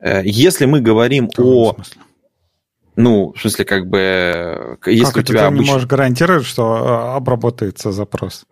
[0.00, 1.76] Если мы говорим о...
[2.96, 4.78] Ну, в смысле, как бы...
[4.86, 5.64] Если как у тебя ты обычно...
[5.64, 8.46] не можешь гарантировать, что обработается запрос?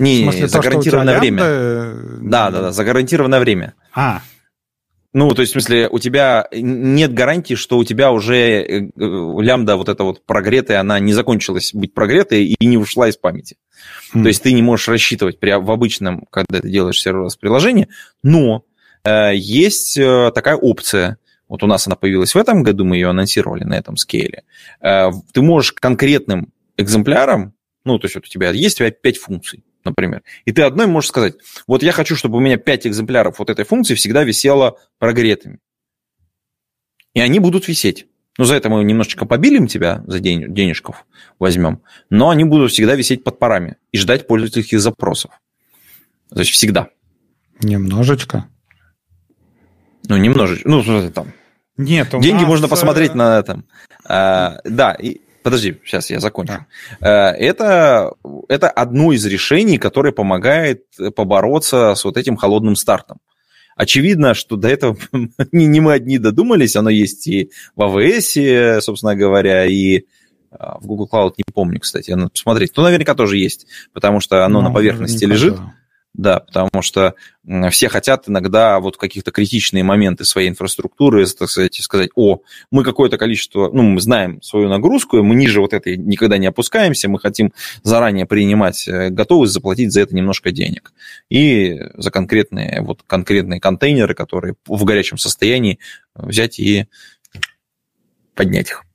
[0.00, 1.42] Не, в смысле, за гарантированное время.
[2.20, 3.74] Да, да, да, за гарантированное время.
[3.94, 4.22] А.
[5.14, 8.90] Ну, то есть, в смысле, у тебя нет гарантии, что у тебя уже э, э,
[8.94, 13.56] лямбда вот эта вот прогретая, она не закончилась быть прогретой и не ушла из памяти.
[14.14, 14.22] Mm.
[14.22, 17.88] То есть ты не можешь рассчитывать при, в обычном, когда ты делаешь сервис приложения,
[18.22, 18.64] но
[19.02, 21.16] э, есть э, такая опция.
[21.48, 24.44] Вот у нас она появилась в этом году, мы ее анонсировали на этом скейле.
[24.82, 29.16] Э, ты можешь конкретным экземпляром Ну, то есть вот у тебя есть у тебя 5
[29.16, 31.34] функций, например, и ты одной можешь сказать,
[31.66, 35.58] вот я хочу, чтобы у меня 5 экземпляров вот этой функции всегда висело прогретыми.
[37.14, 38.06] И они будут висеть.
[38.38, 41.04] Ну, за это мы немножечко побилим тебя, за день, денежков
[41.40, 45.32] возьмем, но они будут всегда висеть под парами и ждать пользовательских запросов.
[46.30, 46.88] То есть всегда.
[47.60, 48.48] Немножечко.
[50.08, 50.68] Ну, немножечко.
[50.68, 51.32] Ну, там.
[51.76, 52.46] Нет, Деньги нас...
[52.46, 53.66] можно посмотреть на этом.
[54.04, 56.66] А, да, и, подожди, сейчас я закончу.
[57.00, 57.34] Да.
[57.34, 58.12] Это,
[58.48, 63.18] это одно из решений, которое помогает побороться с вот этим холодным стартом.
[63.76, 64.96] Очевидно, что до этого
[65.52, 70.04] не, не мы одни додумались, оно есть и в AWS, собственно говоря, и
[70.50, 72.72] а, в Google Cloud, не помню, кстати, надо посмотреть.
[72.72, 75.56] То наверняка тоже есть, потому что оно ну, на поверхности лежит.
[75.56, 75.74] Да.
[76.14, 77.14] Да, потому что
[77.70, 82.40] все хотят иногда вот каких-то критичные моменты своей инфраструктуры, так сказать, сказать, о,
[82.70, 87.08] мы какое-то количество, ну, мы знаем свою нагрузку, мы ниже вот этой никогда не опускаемся,
[87.08, 90.92] мы хотим заранее принимать э, готовность заплатить за это немножко денег.
[91.28, 95.78] И за конкретные, вот конкретные контейнеры, которые в горячем состоянии
[96.14, 96.86] взять и
[98.34, 98.87] поднять их.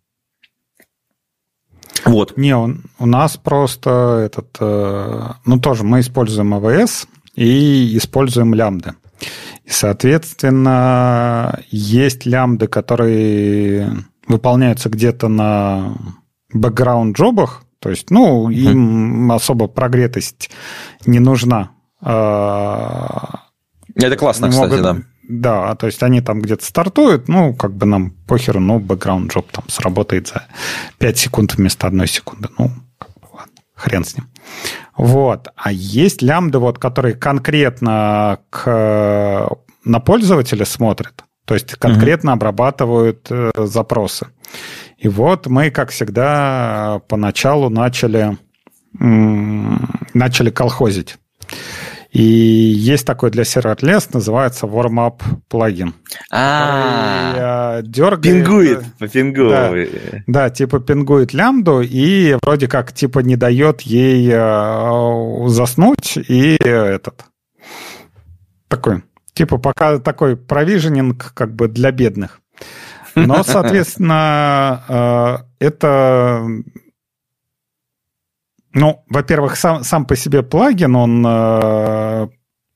[2.06, 2.38] Вот.
[2.38, 8.94] Не, он, у нас просто этот, э, ну тоже мы используем AWS и используем лямбды.
[9.64, 15.96] И, соответственно, есть лямбды, которые выполняются где-то на
[16.54, 18.54] бэкграунд-джобах, то есть, ну, mm-hmm.
[18.54, 20.50] им особо прогретость
[21.06, 21.72] не нужна.
[22.02, 23.42] А,
[23.96, 24.98] Это классно, могут, кстати, да.
[25.28, 29.50] Да, то есть они там где-то стартуют, ну, как бы нам похер, но бэкграунд джоб
[29.52, 30.44] там сработает за
[30.98, 32.50] 5 секунд вместо одной секунды.
[32.58, 34.28] Ну, как бы, ладно, хрен с ним.
[34.98, 35.48] Вот.
[35.56, 39.50] А есть лямбды, вот, которые конкретно к,
[39.86, 42.34] на пользователя смотрят, то есть конкретно uh-huh.
[42.34, 44.28] обрабатывают э, запросы.
[44.98, 48.38] И вот мы, как всегда, поначалу начали,
[49.00, 51.18] м- начали колхозить.
[52.14, 55.96] И есть такой для серверлес, называется warm-up плагин.
[56.32, 58.22] А, дергает.
[58.22, 58.84] Пингует.
[60.28, 67.26] Да, типа пингует лямбду и вроде как типа не дает ей э, заснуть и этот
[68.68, 69.02] такой,
[69.34, 72.42] типа пока такой провиженинг как бы для бедных.
[73.16, 76.48] Но, соответственно, э, это
[78.74, 82.28] ну, во-первых, сам, сам по себе плагин, он э,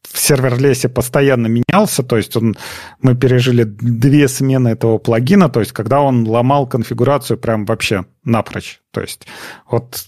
[0.04, 2.56] в serverless е постоянно менялся, то есть он,
[3.02, 8.80] мы пережили две смены этого плагина, то есть когда он ломал конфигурацию прям вообще напрочь.
[8.92, 9.28] То есть
[9.70, 10.06] вот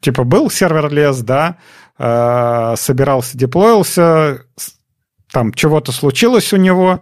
[0.00, 1.58] типа был serverless, да,
[1.98, 4.42] э, собирался, деплоился,
[5.32, 7.00] там чего-то случилось у него,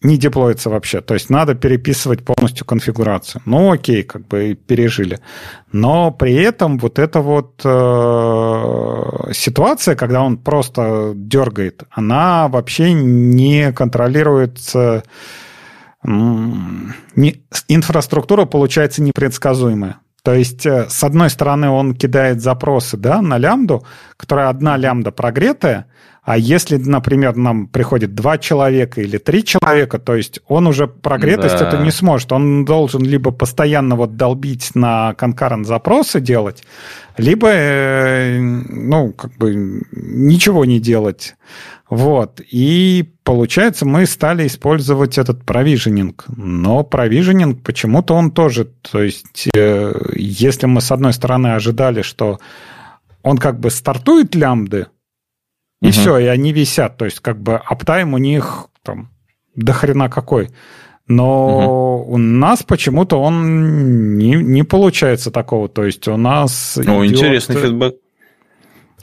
[0.00, 1.00] не деплоится вообще.
[1.00, 3.42] То есть надо переписывать полностью конфигурацию.
[3.44, 5.18] Ну, окей, как бы пережили.
[5.72, 13.72] Но при этом вот эта вот э, ситуация, когда он просто дергает, она вообще не
[13.72, 15.02] контролируется.
[16.04, 19.98] Не, инфраструктура получается непредсказуемая.
[20.22, 23.84] То есть, э, с одной стороны, он кидает запросы да, на лямбду,
[24.16, 25.86] которая одна лямбда прогретая,
[26.28, 31.58] а если, например, нам приходит два человека или три человека, то есть он уже прогретость
[31.58, 31.66] да.
[31.66, 32.32] это не сможет.
[32.32, 36.64] Он должен либо постоянно вот долбить на конкурент запросы делать,
[37.16, 41.34] либо, э, ну, как бы ничего не делать.
[41.88, 42.42] Вот.
[42.50, 46.26] И получается, мы стали использовать этот провиженинг.
[46.36, 52.38] Но провиженинг почему-то он тоже, то есть, э, если мы с одной стороны ожидали, что
[53.22, 54.88] он как бы стартует лямбды,
[55.80, 55.92] и угу.
[55.92, 56.96] все, и они висят.
[56.96, 59.10] То есть, как бы аптайм у них там
[59.54, 60.50] до хрена какой.
[61.06, 62.14] Но угу.
[62.14, 65.68] у нас почему-то он не, не получается такого.
[65.68, 66.78] То есть у нас...
[66.82, 67.18] Ну, идет...
[67.18, 67.94] интересный фидбэк.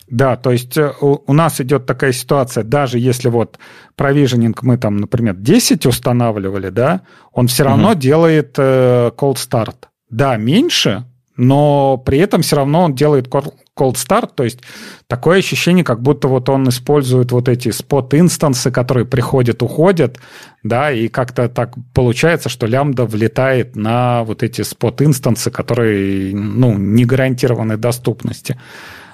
[0.08, 3.58] Да, то есть э, у, у нас идет такая ситуация, даже если вот
[3.96, 8.00] провиженинг мы там, например, 10 устанавливали, да, он все равно угу.
[8.00, 9.76] делает э, cold start.
[10.12, 11.06] Да, меньше,
[11.38, 14.60] но при этом все равно он делает cold start, то есть
[15.08, 20.18] такое ощущение, как будто вот он использует вот эти спот-инстансы, которые приходят, уходят,
[20.64, 27.06] да, и как-то так получается, что лямбда влетает на вот эти спот-инстансы, которые, ну, не
[27.06, 28.60] гарантированы доступности.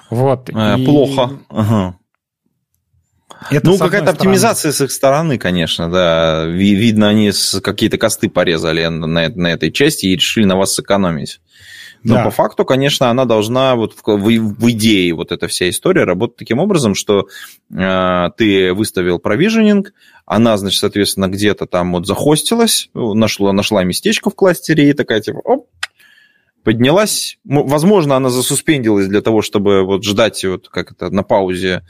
[0.10, 0.50] Вот.
[0.54, 0.86] Э, и...
[0.86, 1.32] Плохо.
[1.50, 1.95] Ага.
[3.50, 6.45] Это ну, какая-то оптимизация с их стороны, конечно, да.
[6.45, 7.32] Видно, они
[7.64, 11.41] какие-то косты порезали на, на этой части и решили на вас сэкономить.
[12.04, 12.24] Но да.
[12.24, 16.38] по факту, конечно, она должна вот в, в, в идее вот эта вся история работать
[16.38, 17.28] таким образом, что
[17.74, 19.93] э, ты выставил провиженинг,
[20.26, 25.39] она, значит, соответственно, где-то там вот захостилась, нашла, нашла местечко в кластере и такая типа,
[25.43, 25.68] оп,
[26.64, 27.38] поднялась.
[27.43, 31.84] Возможно, она засуспендилась для того, чтобы вот ждать вот как это на паузе,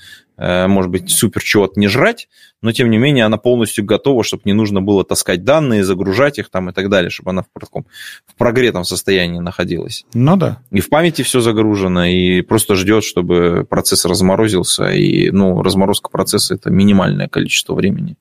[0.68, 2.28] может быть, супер чего-то не жрать,
[2.62, 6.50] но тем не менее она полностью готова, чтобы не нужно было таскать данные, загружать их
[6.50, 7.86] там и так далее, чтобы она в, таком,
[8.26, 10.06] в прогретом состоянии находилась.
[10.14, 10.60] Ну да.
[10.72, 16.56] И в памяти все загружено, и просто ждет, чтобы процесс разморозился, и ну, разморозка процесса
[16.56, 18.16] это минимальное количество времени.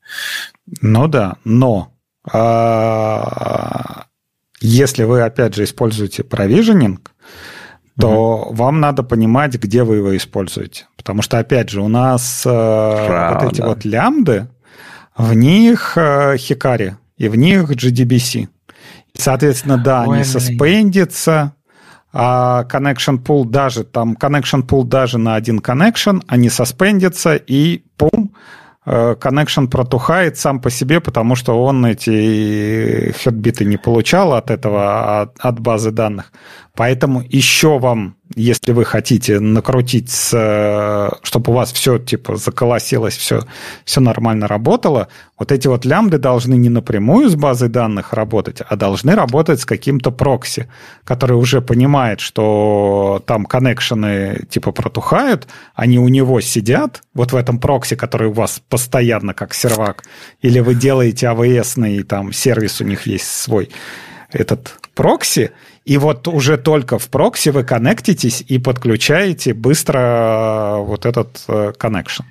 [0.82, 1.92] Ну да, но
[2.30, 4.04] а,
[4.60, 7.12] если вы, опять же, используете провиженинг,
[7.98, 8.54] то угу.
[8.54, 10.86] вам надо понимать, где вы его используете.
[10.96, 13.44] Потому что, опять же, у нас Правда.
[13.44, 14.48] вот эти вот лямбды,
[15.16, 18.48] в них э, хикари, и в них GDBC.
[19.14, 21.54] Соответственно, да, Ой, они суспендятся,
[22.12, 28.32] а connection pool даже, там connection pool даже на один connection, они суспендятся, и пум,
[28.86, 35.20] Э, connection протухает сам по себе, потому что он эти хедбиты не получал от этого,
[35.20, 36.32] от, от базы данных.
[36.74, 43.42] Поэтому еще вам если вы хотите накрутить, чтобы у вас все типа заколосилось, все,
[43.84, 48.76] все нормально работало, вот эти вот лямбды должны не напрямую с базой данных работать, а
[48.76, 50.68] должны работать с каким-то прокси,
[51.02, 57.58] который уже понимает, что там коннекшены типа протухают, они у него сидят, вот в этом
[57.58, 60.04] прокси, который у вас постоянно как сервак,
[60.40, 63.70] или вы делаете AWS, там сервис у них есть свой,
[64.30, 65.50] этот прокси,
[65.84, 71.72] и вот уже только в прокси вы коннектитесь и подключаете быстро э, вот этот э,
[71.78, 72.24] connection.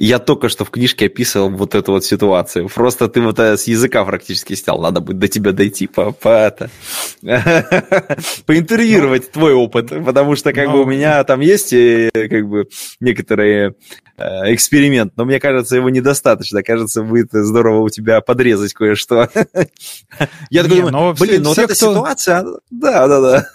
[0.00, 2.68] Я только что в книжке описывал вот эту вот ситуацию.
[2.68, 4.80] Просто ты вот э, с языка практически снял.
[4.80, 6.70] Надо будет до тебя дойти по, по это.
[8.46, 9.90] Поинтервьюировать ну, твой опыт.
[10.04, 12.68] Потому что как ну, бы у меня там есть как бы
[13.00, 13.74] некоторые
[14.18, 16.64] Э, эксперимент, но мне кажется, его недостаточно.
[16.64, 19.28] Кажется, будет здорово у тебя подрезать кое-что.
[20.50, 23.48] Я такой думаю, блин, ну вот эта ситуация, да, да, да.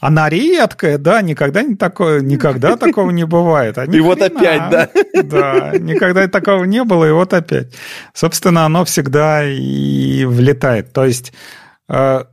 [0.00, 3.76] Она редкая, да, никогда не такое, никогда такого не бывает.
[3.78, 4.88] А и вот опять, да.
[5.22, 7.74] Да, никогда такого не было, и вот опять.
[8.14, 10.92] Собственно, оно всегда и влетает.
[10.92, 11.32] То есть
[11.88, 12.24] э,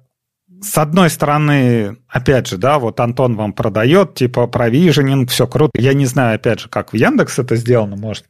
[0.61, 5.71] с одной стороны, опять же, да, вот Антон вам продает, типа, провиженинг, все круто.
[5.75, 8.25] Я не знаю, опять же, как в Яндекс это сделано, может,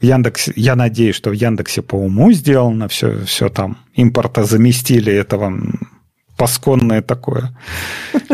[0.00, 5.12] в Яндексе, я надеюсь, что в Яндексе по уму сделано, все, все там, импорта заместили,
[5.12, 5.95] это вам
[6.36, 7.56] пасконное такое,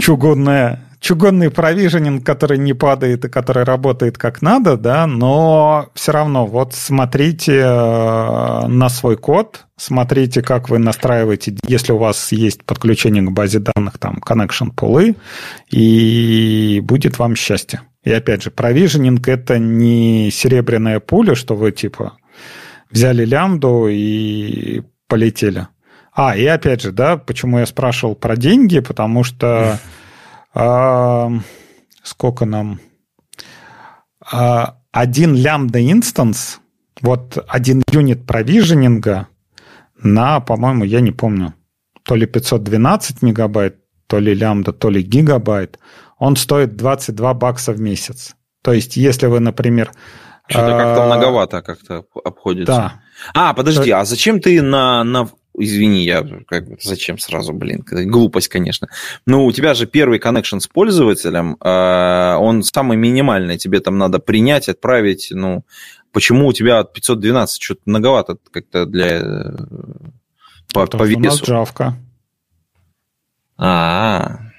[0.01, 6.47] чугунное чугунный провиженинг, который не падает и который работает как надо, да, но все равно
[6.47, 13.23] вот смотрите э, на свой код, смотрите, как вы настраиваете, если у вас есть подключение
[13.25, 15.17] к базе данных, там, connection пулы,
[15.71, 17.83] и будет вам счастье.
[18.05, 22.15] И опять же, провиженинг– это не серебряная пуля, что вы, типа,
[22.91, 25.67] взяли лямбду и полетели.
[26.15, 29.79] А, и опять же, да, почему я спрашивал про деньги, потому что
[30.55, 31.31] а,
[32.03, 32.81] сколько нам?
[34.21, 36.61] А, один лямбда инстанс,
[37.01, 39.29] вот один юнит провиженинга
[40.03, 41.55] на, по-моему, я не помню,
[42.03, 45.79] то ли 512 мегабайт, то ли лямбда, то ли гигабайт,
[46.19, 48.37] он стоит 22 бакса в месяц.
[48.63, 49.93] То есть, если вы, например...
[50.47, 52.73] Что-то как-то а, многовато как-то обходится.
[52.73, 52.93] Да.
[53.35, 55.29] А, подожди, а зачем ты на, на
[55.63, 58.89] извини, я как бы зачем сразу, блин, глупость, конечно.
[59.27, 64.19] Ну, у тебя же первый коннекшн с пользователем, а, он самый минимальный, тебе там надо
[64.19, 65.65] принять, отправить, ну,
[66.13, 69.51] почему у тебя 512, что-то многовато как-то для э,
[70.73, 71.19] по, по весу.
[71.19, 71.95] У нас джавка.
[73.57, 74.52] А, -а, -а.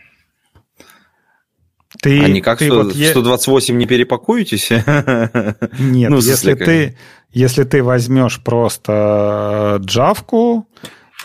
[2.04, 4.70] Ты, а никак ты 100, вот 128 не перепакуетесь?
[5.80, 6.98] Нет, ну, если, ты,
[7.32, 10.68] если ты возьмешь просто джавку,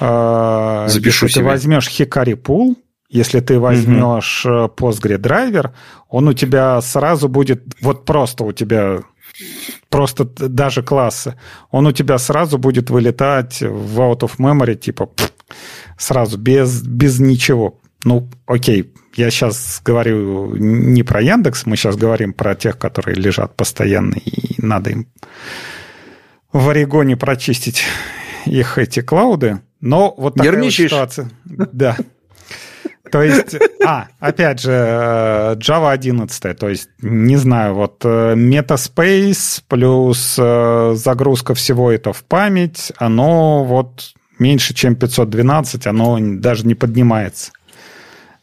[0.01, 1.43] э, Запишу если себе.
[1.43, 2.77] ты возьмешь Hikari Pool,
[3.09, 4.73] если ты возьмешь угу.
[4.77, 5.73] Postgre драйвер,
[6.09, 9.01] он у тебя сразу будет, вот просто у тебя,
[9.89, 11.35] просто даже классы,
[11.73, 15.11] он у тебя сразу будет вылетать в out of memory, типа
[15.99, 17.81] сразу, без, без ничего.
[18.05, 23.55] Ну, окей, я сейчас говорю не про Яндекс, мы сейчас говорим про тех, которые лежат
[23.57, 25.09] постоянно, и надо им
[26.53, 27.85] в Орегоне прочистить
[28.47, 29.61] их эти клауды.
[29.81, 31.31] Но вот такая вот ситуация.
[31.45, 31.97] Да.
[33.11, 40.37] То есть, а, опять же, Java 11, то есть, не знаю, вот э, Metaspace плюс
[40.39, 47.53] э, загрузка всего это в память, оно вот меньше, чем 512, оно даже не поднимается.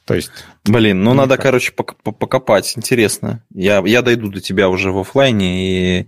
[0.05, 0.31] То есть...
[0.65, 2.73] Блин, ну надо, короче, покопать.
[2.77, 3.41] Интересно.
[3.53, 6.07] Я, я дойду до тебя уже в офлайне и,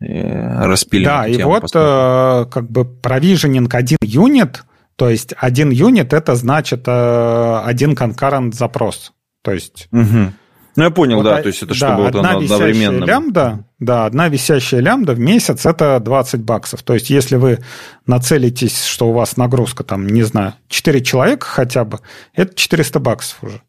[0.00, 1.06] и распилим.
[1.06, 1.88] Да, и вот посмотрим.
[1.88, 4.64] Э, как бы провиженинг один юнит
[4.96, 9.12] То есть один юнит это значит э, один конкурент запрос.
[9.42, 9.88] То есть...
[9.92, 10.32] Угу.
[10.78, 13.04] Ну, я понял, вот, да, то есть это да, чтобы вот одновременно...
[13.04, 16.84] лямбда, да, одна висящая лямбда в месяц– это 20 баксов.
[16.84, 17.58] То есть если вы
[18.06, 21.98] нацелитесь, что у вас нагрузка, там, не знаю, 4 человека хотя бы,
[22.32, 23.60] это 400 баксов уже.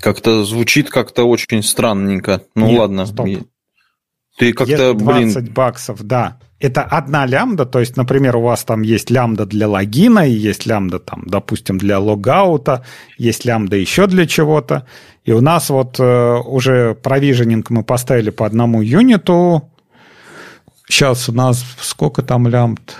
[0.00, 2.42] Как-то звучит как-то очень странненько.
[2.56, 3.06] Ну, Нет, ладно.
[3.06, 3.28] Стоп.
[4.40, 5.54] Ты как-то, 20 блин...
[5.54, 10.28] баксов, да это одна лямбда, то есть, например, у вас там есть лямбда для логина,
[10.28, 12.84] и есть лямбда там, допустим, для логаута,
[13.16, 14.86] есть лямбда еще для чего-то.
[15.24, 19.70] И у нас вот э, уже провиженинг мы поставили по одному юниту.
[20.86, 22.94] Сейчас у нас сколько там лямбд?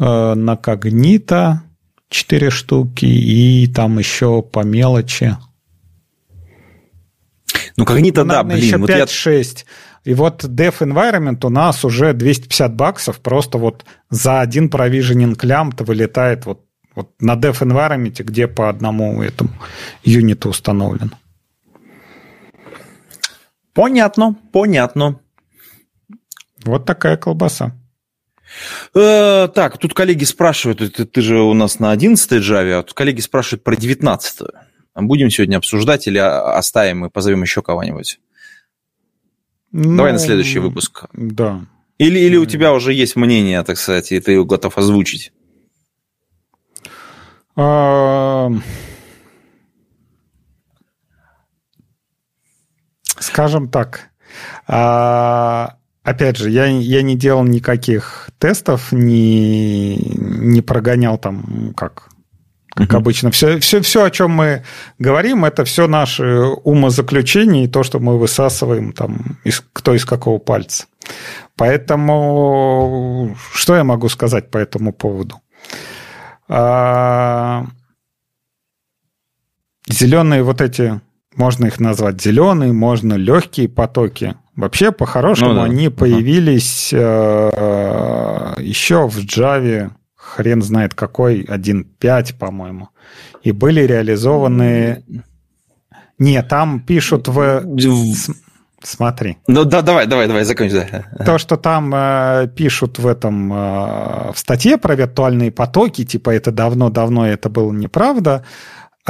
[0.00, 1.62] Э, на когнита
[2.08, 5.36] 4 штуки, и там еще по мелочи.
[7.76, 8.58] Ну, когнита, ну, да, блин.
[8.58, 8.78] Еще 5-6.
[8.78, 9.06] Вот я...
[10.08, 15.84] И вот Dev Environment у нас уже 250 баксов просто вот за один провиженинг лямбда
[15.84, 19.50] вылетает вот, вот на Dev Environment, где по одному этому
[20.02, 21.14] юниту установлен.
[23.74, 25.20] Понятно, понятно.
[26.64, 27.72] Вот такая колбаса.
[28.94, 32.94] Э, так, тут коллеги спрашивают, ты, ты же у нас на 11 Java, а тут
[32.94, 34.48] коллеги спрашивают про 19 -ю.
[34.94, 38.18] Будем сегодня обсуждать или оставим и позовем еще кого-нибудь?
[39.72, 41.04] Ну, Давай на следующий выпуск.
[41.12, 41.60] Да.
[41.98, 45.32] Или, или у тебя уже есть мнение, так сказать, и ты его готов озвучить?
[47.56, 48.50] А...
[53.18, 54.10] Скажем так.
[54.66, 55.74] А...
[56.08, 62.08] Опять же, я, я не делал никаких тестов, не, не прогонял там, как
[62.78, 63.30] как обычно.
[63.30, 64.62] Все, все, все, о чем мы
[64.98, 66.24] говорим, это все наши
[66.64, 70.86] умозаключения и то, что мы высасываем там, из, кто из какого пальца.
[71.56, 75.40] Поэтому что я могу сказать по этому поводу?
[76.48, 77.66] А,
[79.88, 81.00] зеленые вот эти,
[81.34, 84.36] можно их назвать зеленые, можно легкие потоки.
[84.54, 85.64] Вообще, по-хорошему, ну, да.
[85.64, 88.28] они появились uh
[88.60, 89.90] еще в Java
[90.28, 92.88] хрен знает какой, 1.5, по-моему.
[93.42, 95.04] И были реализованы...
[96.18, 97.64] Не, там пишут в...
[98.82, 99.38] Смотри.
[99.48, 100.86] Ну да, давай, давай, давай, закончи.
[101.24, 106.52] То, что там э, пишут в этом э, в статье про виртуальные потоки, типа это
[106.52, 108.44] давно-давно это было неправда.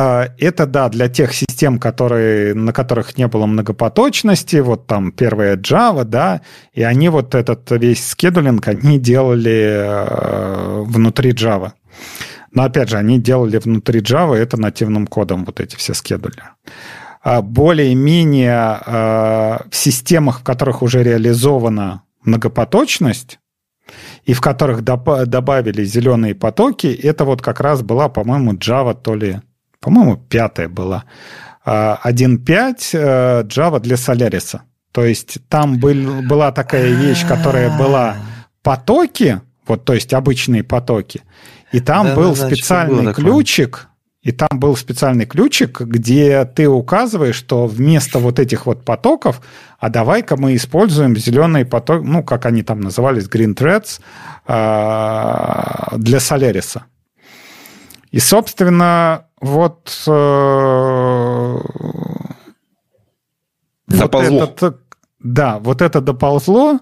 [0.01, 5.57] А, это, да, для тех систем, которые, на которых не было многопоточности, вот там первая
[5.57, 6.43] Java, да,
[6.73, 11.73] и они вот этот весь скедулинг, они делали э, внутри Java.
[12.53, 16.45] Но опять же, они делали внутри Java это нативным кодом, вот эти все скедули.
[17.21, 23.41] А более-менее э, в системах, в которых уже реализована многопоточность,
[24.23, 29.41] и в которых добавили зеленые потоки, это вот как раз была, по-моему, Java то ли
[29.81, 31.05] по-моему, пятая была,
[31.65, 34.61] 1.5 э, Java для Solaris.
[34.93, 38.17] То есть там был, была такая вещь, которая была
[38.63, 41.23] потоки, вот, то есть обычные потоки,
[41.73, 43.89] и там да, был да, специальный ключик,
[44.23, 49.41] и там был специальный ключик, где ты указываешь, что вместо вот этих вот потоков,
[49.79, 54.01] а давай-ка мы используем зеленые потоки, ну, как они там назывались, green threads,
[54.47, 56.79] э, для Solaris.
[58.11, 60.05] И, собственно, вот...
[60.07, 61.59] Э,
[63.87, 64.41] Доползло.
[64.41, 64.81] Вот этот,
[65.21, 66.79] да, вот это доползло,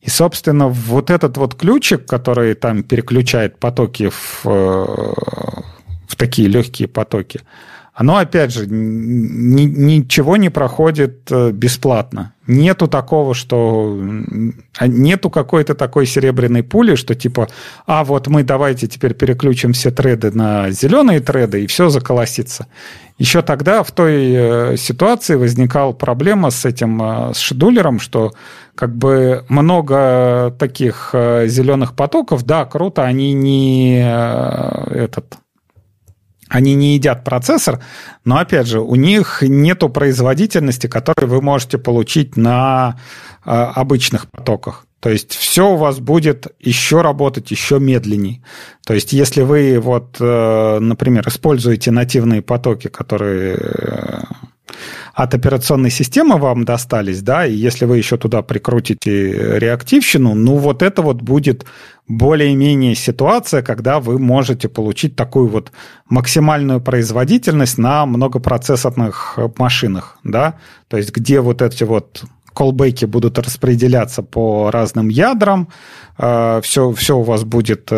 [0.00, 4.50] и, собственно, вот этот вот ключик, который там переключает потоки в, э,
[6.08, 7.40] в такие легкие потоки,
[8.00, 12.32] оно, опять же, ни, ничего не проходит э, бесплатно.
[12.46, 14.00] Нету такого, что...
[14.78, 17.48] А, нету какой-то такой серебряной пули, что типа,
[17.86, 22.68] а вот мы давайте теперь переключим все треды на зеленые треды, и все заколосится.
[23.18, 28.32] Еще тогда в той э, ситуации возникала проблема с этим, э, с шедулером, что
[28.74, 35.36] как бы много таких зеленых потоков, да, круто, они не этот
[36.50, 37.80] они не едят процессор,
[38.24, 42.98] но, опять же, у них нету производительности, которую вы можете получить на
[43.44, 44.84] э, обычных потоках.
[44.98, 48.42] То есть все у вас будет еще работать еще медленнее.
[48.84, 54.22] То есть если вы, вот, э, например, используете нативные потоки, которые э,
[55.22, 60.82] от операционной системы вам достались, да, и если вы еще туда прикрутите реактивщину, ну вот
[60.82, 61.66] это вот будет
[62.08, 65.72] более-менее ситуация, когда вы можете получить такую вот
[66.08, 70.54] максимальную производительность на многопроцессорных машинах, да,
[70.88, 75.68] то есть где вот эти вот колбеки будут распределяться по разным ядрам,
[76.16, 77.92] все, все у вас будет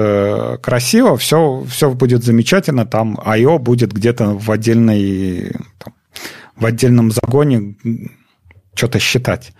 [0.60, 3.58] красиво, все, все будет замечательно, там I.O.
[3.58, 5.94] будет где-то в отдельной там,
[6.62, 7.76] в отдельном загоне
[8.74, 9.52] что-то считать.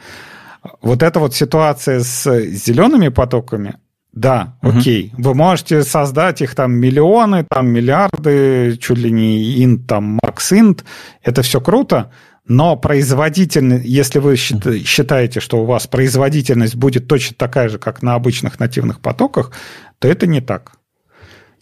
[0.81, 3.77] Вот эта вот ситуация с зелеными потоками,
[4.13, 4.79] да, угу.
[4.79, 5.13] окей.
[5.17, 10.85] Вы можете создать их там миллионы, там миллиарды, чуть ли не инт, там макс инт.
[11.23, 12.13] Это все круто,
[12.47, 18.15] но производительность, если вы считаете, что у вас производительность будет точно такая же, как на
[18.15, 19.53] обычных нативных потоках,
[19.99, 20.73] то это не так.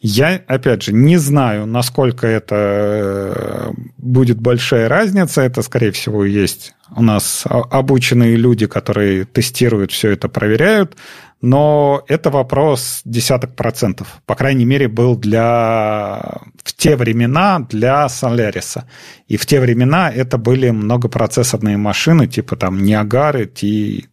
[0.03, 5.43] Я, опять же, не знаю, насколько это э, будет большая разница.
[5.43, 10.97] Это, скорее всего, есть у нас обученные люди, которые тестируют все это, проверяют.
[11.43, 14.21] Но это вопрос десяток процентов.
[14.27, 16.39] По крайней мере, был для...
[16.63, 18.83] в те времена для Solaris.
[19.29, 24.09] И в те времена это были многопроцессорные машины, типа там Ниагары, Ти,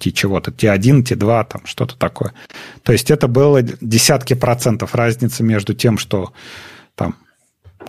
[0.00, 2.32] T чего-то, T1, T2, там что-то такое.
[2.82, 6.32] То есть это было десятки процентов разницы между тем, что
[6.94, 7.16] там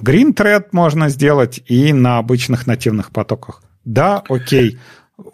[0.01, 3.64] Green Thread можно сделать и на обычных нативных потоках.
[3.86, 4.78] Да, окей,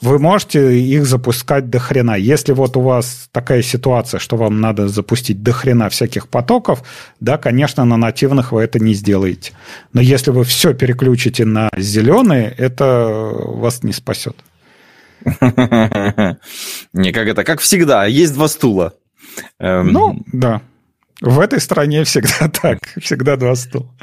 [0.01, 2.15] вы можете их запускать до хрена.
[2.15, 6.83] Если вот у вас такая ситуация, что вам надо запустить до хрена всяких потоков,
[7.19, 9.53] да, конечно, на нативных вы это не сделаете.
[9.93, 14.35] Но если вы все переключите на зеленые, это вас не спасет.
[16.93, 18.93] Не, как это, как всегда, есть два стула.
[19.59, 20.61] Эм, ну, да.
[21.21, 23.93] В этой стране всегда так, всегда два стула.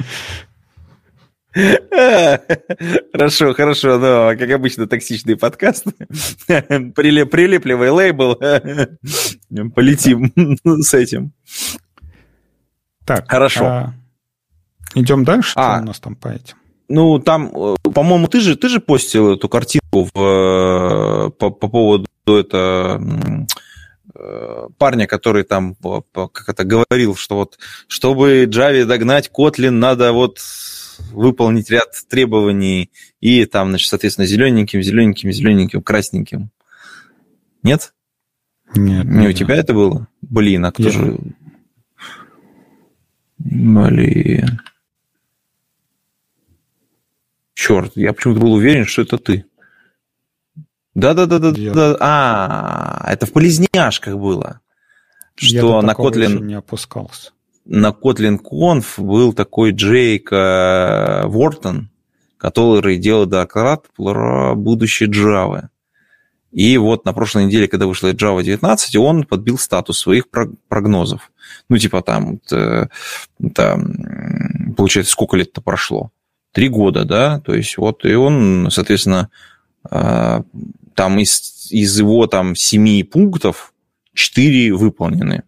[3.12, 5.87] Хорошо, хорошо, но, как обычно, токсичный подкаст.
[6.49, 8.35] Прилеп, прилепливай лейбл,
[9.73, 10.33] полетим
[10.83, 11.33] с этим.
[13.05, 13.65] Так, хорошо.
[13.65, 13.95] А,
[14.97, 16.57] идем дальше, а, что у нас там по этим?
[16.89, 21.68] Ну, там, э, по-моему, ты же, ты же постил эту картинку в, э, по, по
[21.68, 23.01] поводу это
[24.14, 25.76] э, парня, который там,
[26.12, 27.59] как это говорил, что вот,
[27.89, 30.41] чтобы Java догнать Kotlin, надо вот
[31.12, 36.51] выполнить ряд требований и там, значит, соответственно, зелененьким, зелененьким, зелененьким, красненьким.
[37.62, 37.95] Нет?
[38.76, 39.07] Нет.
[39.07, 40.09] Не у тебя это было?
[40.20, 40.91] Блин, а кто Я...
[40.91, 41.18] же...
[43.39, 44.61] Блин.
[47.67, 49.47] Черт, я почему-то был уверен, что это ты.
[50.95, 51.51] Да-да-да-да.
[51.73, 51.97] да.
[51.99, 54.61] А, это в полезняшках было.
[55.35, 56.43] Что на Kotlin...
[56.43, 57.31] не опускался.
[57.65, 61.89] На Kotlin Conf был такой Джейк Вортон,
[62.37, 65.69] который делал доклад про будущее Java.
[66.53, 70.27] И вот на прошлой неделе, когда вышла Java 19, он подбил статус своих
[70.69, 71.33] прогнозов.
[71.71, 73.81] Ну, типа там, это,
[74.77, 76.11] получается, сколько лет-то прошло?
[76.55, 79.29] Три года, да, то есть вот, и он, соответственно,
[79.91, 80.45] а,
[80.95, 83.75] там из, из его там семи пунктов
[84.15, 85.43] четыре выполнены.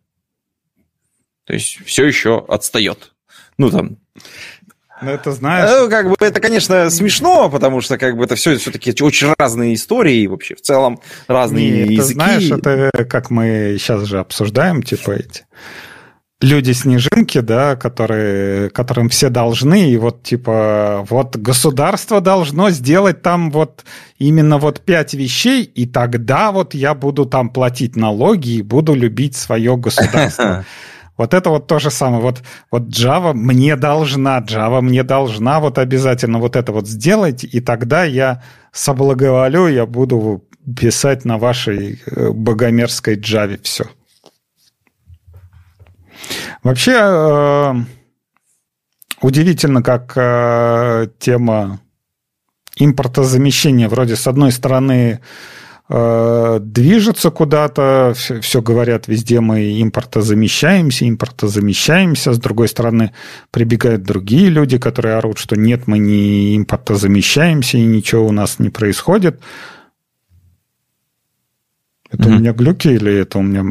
[1.45, 3.15] То есть все еще отстает.
[3.57, 3.99] Ну, там,
[5.01, 5.71] ну, это знаешь...
[5.71, 9.75] Ну, как бы это, конечно, смешно, потому что как бы это все все-таки очень разные
[9.75, 11.97] истории и вообще в целом разные Не, языки.
[11.97, 15.47] Ты знаешь, это как мы сейчас же обсуждаем, типа эти
[16.43, 23.85] люди-снежинки, да, которые, которым все должны, и вот типа вот государство должно сделать там вот
[24.19, 29.37] именно вот пять вещей, и тогда вот я буду там платить налоги и буду любить
[29.37, 30.65] свое государство.
[31.17, 32.21] Вот это вот то же самое.
[32.21, 37.61] Вот, вот Java мне должна, Java мне должна вот обязательно вот это вот сделать, и
[37.61, 40.45] тогда я соблаговолю, я буду
[40.79, 43.87] писать на вашей э, богомерзкой Java все.
[46.67, 47.75] Вообще, э,
[49.21, 51.79] удивительно, как э, тема
[52.77, 55.21] импортозамещения вроде с одной стороны
[55.89, 63.13] э, движется куда-то, все, все говорят, везде мы импортозамещаемся, импортозамещаемся, с другой стороны
[63.53, 68.71] прибегают другие люди, которые орут, что нет, мы не импортозамещаемся, и ничего у нас не
[68.71, 69.41] происходит.
[72.11, 72.27] Это mm-hmm.
[72.27, 73.67] у меня глюки или это у меня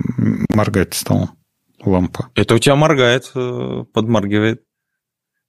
[0.47, 1.34] моргать стало?
[1.89, 2.29] Лампа.
[2.35, 4.63] Это у тебя моргает, э, подмаргивает.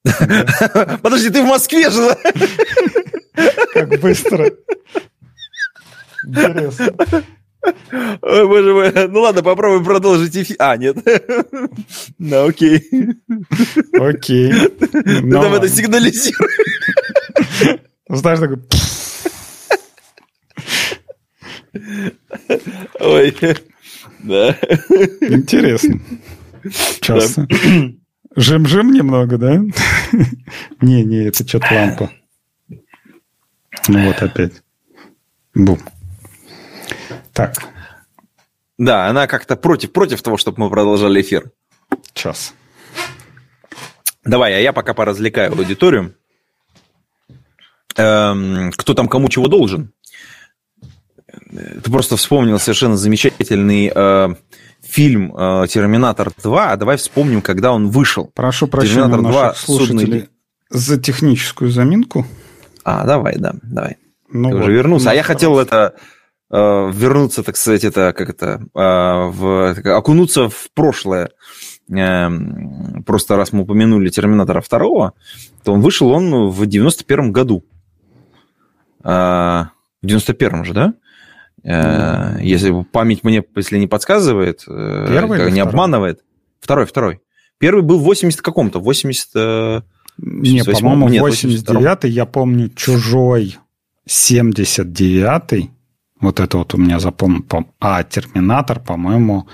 [1.02, 2.16] Подожди, ты в Москве же?
[3.72, 4.50] Как быстро.
[6.26, 6.94] Интересно.
[8.22, 9.08] Ой, боже мой.
[9.08, 10.56] Ну ладно, попробуем продолжить эфир.
[10.58, 10.96] А, нет.
[12.18, 12.88] Ну, окей.
[13.92, 14.52] Окей.
[14.52, 16.60] Ты ну там это сигнализируешь.
[18.08, 18.62] Знаешь, такой...
[23.00, 23.36] Ой.
[24.20, 24.50] Да.
[25.20, 26.00] Интересно.
[27.00, 27.46] Часто.
[28.34, 29.60] Жим-жим немного, да?
[30.80, 32.10] Не, не, это что-то лампа.
[33.88, 34.62] Ну вот опять.
[35.54, 35.78] Бум.
[37.32, 37.54] Так.
[38.78, 41.50] Да, она как-то против, против того, чтобы мы продолжали эфир.
[42.12, 42.54] Сейчас.
[44.24, 46.14] Давай, а я пока поразвлекаю аудиторию.
[47.96, 49.92] Эм, кто там кому чего должен?
[51.50, 54.34] Ты просто вспомнил совершенно замечательный э,
[54.82, 58.30] фильм э, «Терминатор 2», а давай вспомним, когда он вышел.
[58.34, 59.54] Прошу прощения «Терминатор 2.
[59.54, 60.28] слушателей судный...
[60.70, 62.26] за техническую заминку.
[62.84, 63.96] А, давай, да, давай.
[64.28, 65.10] Ну, Ты вот, уже вернулся.
[65.10, 65.94] А я хотел это
[66.50, 66.56] э,
[66.92, 71.30] вернуться, так сказать, это как это, э, в, окунуться в прошлое.
[71.90, 72.28] Э,
[73.04, 75.12] просто раз мы упомянули Терминатора 2,
[75.62, 77.64] то он вышел он в 91 году.
[79.04, 79.66] Э,
[80.02, 80.94] в 91 же, да?
[81.66, 82.42] Mm.
[82.42, 86.20] Если память мне, если не подсказывает, э, Первый не обманывает.
[86.60, 87.20] Второй, второй.
[87.58, 89.82] Первый был в 80 каком-то, 80...
[90.18, 93.58] Не, по-моему, 89-й, я помню, «Чужой»
[94.08, 95.70] 79-й.
[96.20, 97.44] Вот это вот у меня запомнил.
[97.80, 99.46] А «Терминатор», по-моему,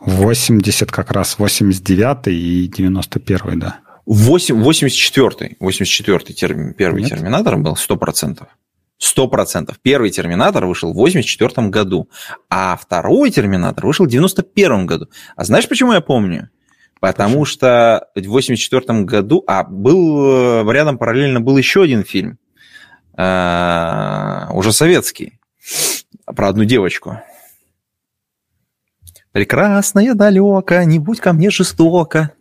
[0.00, 3.80] 80 как раз, 89-й и 91-й, да.
[4.06, 7.10] 8, 84-й, 84-й терм, первый Нет?
[7.10, 8.46] «Терминатор» был 100%.
[8.98, 9.78] Сто процентов.
[9.82, 12.08] Первый «Терминатор» вышел в 84 году,
[12.48, 15.08] а второй «Терминатор» вышел в 91 году.
[15.36, 16.50] А знаешь, почему я помню?
[16.98, 22.38] Потому что в 84 году, а был э, рядом параллельно был еще один фильм,
[23.18, 25.40] э, уже советский,
[26.24, 27.20] про одну девочку.
[29.32, 32.32] Прекрасная далека, не будь ко мне жестоко.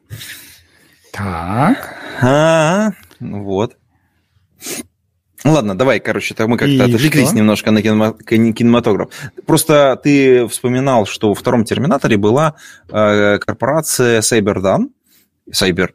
[1.12, 1.96] Так.
[2.22, 3.76] А, вот.
[5.46, 7.38] Ну ладно, давай, короче, так мы как-то отвлеклись что?
[7.38, 9.10] немножко на кинематограф.
[9.46, 12.56] Просто ты вспоминал, что во втором Терминаторе была
[12.90, 14.90] э, корпорация Cyberdyne.
[15.52, 15.92] Cyber...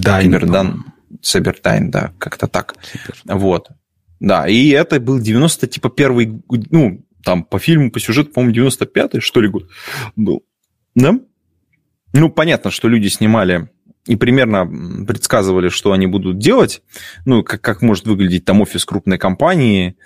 [0.00, 0.78] Cyberdyne.
[1.20, 2.76] Cyberdyne, да, как-то так.
[2.94, 3.36] Cyber.
[3.36, 3.68] Вот.
[4.18, 9.20] Да, и это был 90, типа, первый, ну, там, по фильму, по сюжету, по-моему, 95-й,
[9.20, 9.68] что ли, год
[10.16, 10.42] был.
[10.94, 11.20] Да?
[12.14, 13.68] Ну, понятно, что люди снимали
[14.06, 14.66] и примерно
[15.04, 16.82] предсказывали, что они будут делать,
[17.24, 19.96] ну, как, как может выглядеть там офис крупной компании,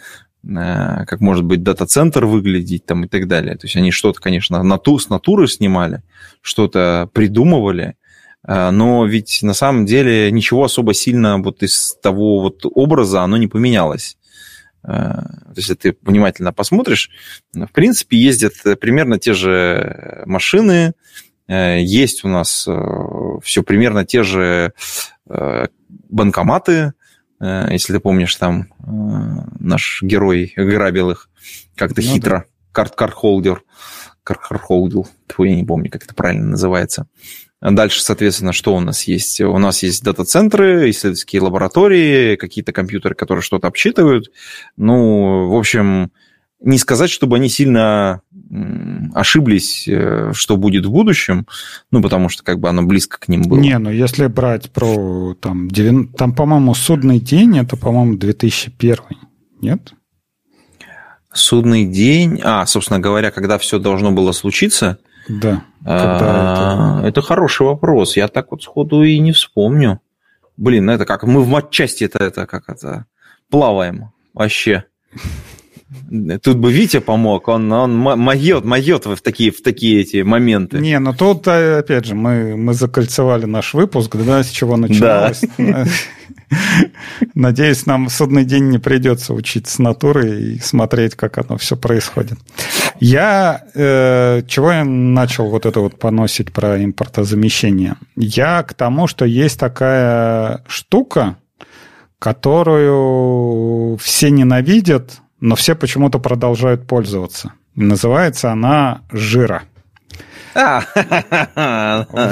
[0.43, 3.57] э, как может быть дата-центр выглядеть там и так далее.
[3.57, 6.03] То есть они что-то, конечно, нату, с натуры снимали,
[6.41, 7.97] что-то придумывали,
[8.47, 13.37] э, но ведь на самом деле ничего особо сильно вот из того вот образа оно
[13.37, 14.17] не поменялось.
[14.83, 17.11] Э, то есть, если ты внимательно посмотришь,
[17.53, 20.95] в принципе, ездят примерно те же машины,
[21.55, 22.73] есть у нас э,
[23.43, 24.73] все примерно те же
[25.29, 25.67] э,
[26.09, 26.93] банкоматы,
[27.41, 28.69] если ты помнишь, там
[29.59, 31.31] наш герой грабил их
[31.75, 32.45] как-то ну, хитро, да.
[32.71, 33.63] карт кархолдер,
[34.23, 37.07] кархолдил, я не помню, как это правильно называется.
[37.63, 39.41] Дальше, соответственно, что у нас есть?
[39.41, 44.31] У нас есть дата-центры, исследовательские лаборатории, какие-то компьютеры, которые что-то обсчитывают.
[44.79, 46.11] Ну, в общем,
[46.61, 48.21] не сказать, чтобы они сильно
[49.15, 51.47] ошиблись, э, что будет в будущем,
[51.91, 53.59] ну, потому что как бы оно близко к ним было.
[53.59, 58.97] Не, ну, если брать про, там, 9, там по-моему, судный день, это, по-моему, 2001,
[59.63, 59.95] нет?
[61.33, 64.99] Судный день, а, собственно говоря, когда все должно было случиться.
[65.29, 65.63] Да.
[65.85, 67.09] А, это...
[67.09, 68.17] это хороший вопрос.
[68.17, 70.01] Я так вот сходу и не вспомню.
[70.57, 73.07] Блин, ну это как мы в матчасти это, это как это
[73.49, 74.85] плаваем вообще.
[76.43, 80.79] Тут бы Витя помог, он, он моет, моет в такие, в такие эти моменты.
[80.79, 85.41] Не, ну тут, э, опять же, мы, мы закольцевали наш выпуск, да, с чего началось.
[85.59, 85.85] Да.
[87.35, 91.77] Надеюсь, нам в судный день не придется учиться с натуры и смотреть, как оно все
[91.77, 92.39] происходит.
[93.01, 97.97] Я, э, чего я начал вот это вот поносить про импортозамещение?
[98.17, 101.37] Я к тому, что есть такая штука,
[102.19, 107.53] которую все ненавидят, но все почему-то продолжают пользоваться.
[107.75, 109.63] Называется она жира.
[110.55, 110.83] А,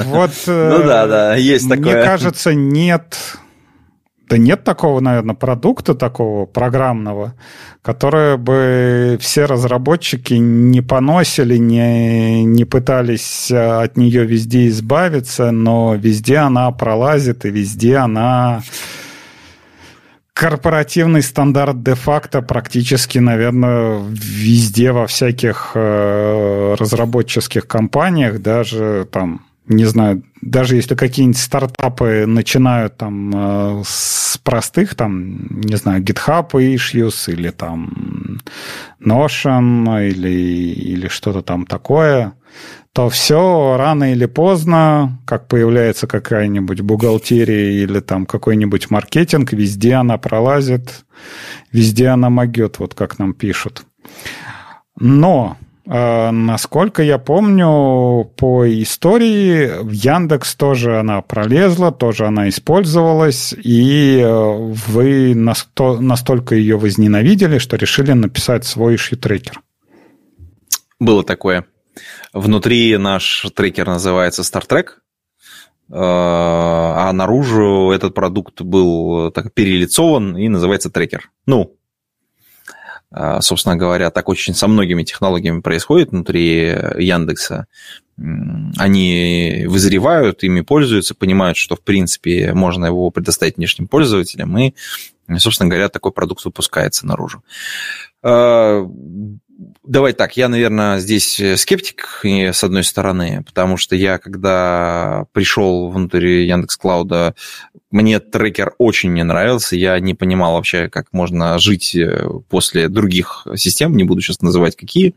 [0.05, 0.31] вот.
[0.47, 1.95] Ну да, да, есть такое.
[1.95, 3.17] Мне кажется, нет,
[4.29, 7.33] да нет такого, наверное, продукта такого программного,
[7.81, 16.37] которое бы все разработчики не поносили, не, не пытались от нее везде избавиться, но везде
[16.37, 18.61] она пролазит и везде она
[20.39, 30.23] корпоративный стандарт де-факто практически, наверное, везде во всяких э, разработческих компаниях, даже там, не знаю,
[30.41, 37.49] даже если какие-нибудь стартапы начинают там э, с простых, там, не знаю, GitHub issues или
[37.49, 38.39] там
[39.05, 42.31] Notion или, или что-то там такое,
[42.99, 50.17] то все рано или поздно, как появляется какая-нибудь бухгалтерия или там какой-нибудь маркетинг, везде она
[50.17, 51.05] пролазит,
[51.71, 53.85] везде она могет, вот как нам пишут.
[54.99, 63.53] Но э, Насколько я помню, по истории в Яндекс тоже она пролезла, тоже она использовалась,
[63.53, 69.61] и э, вы настолько ее возненавидели, что решили написать свой issue-трекер.
[70.99, 71.63] Было такое.
[72.33, 80.47] Внутри наш трекер называется Star Trek, э, а наружу этот продукт был так перелицован и
[80.47, 81.31] называется трекер.
[81.45, 81.75] Ну,
[83.11, 87.67] э, собственно говоря, так очень со многими технологиями происходит внутри Яндекса.
[88.77, 94.73] Они вызревают, ими пользуются, понимают, что, в принципе, можно его предоставить внешним пользователям, и,
[95.37, 97.43] собственно говоря, такой продукт выпускается наружу.
[99.83, 105.89] Давай так, я, наверное, здесь э, скептик, с одной стороны, потому что я, когда пришел
[105.89, 107.35] внутрь Яндекс Клауда,
[107.91, 113.47] мне трекер очень не нравился, я не понимал вообще, как можно жить э, после других
[113.57, 115.15] систем, не буду сейчас называть какие.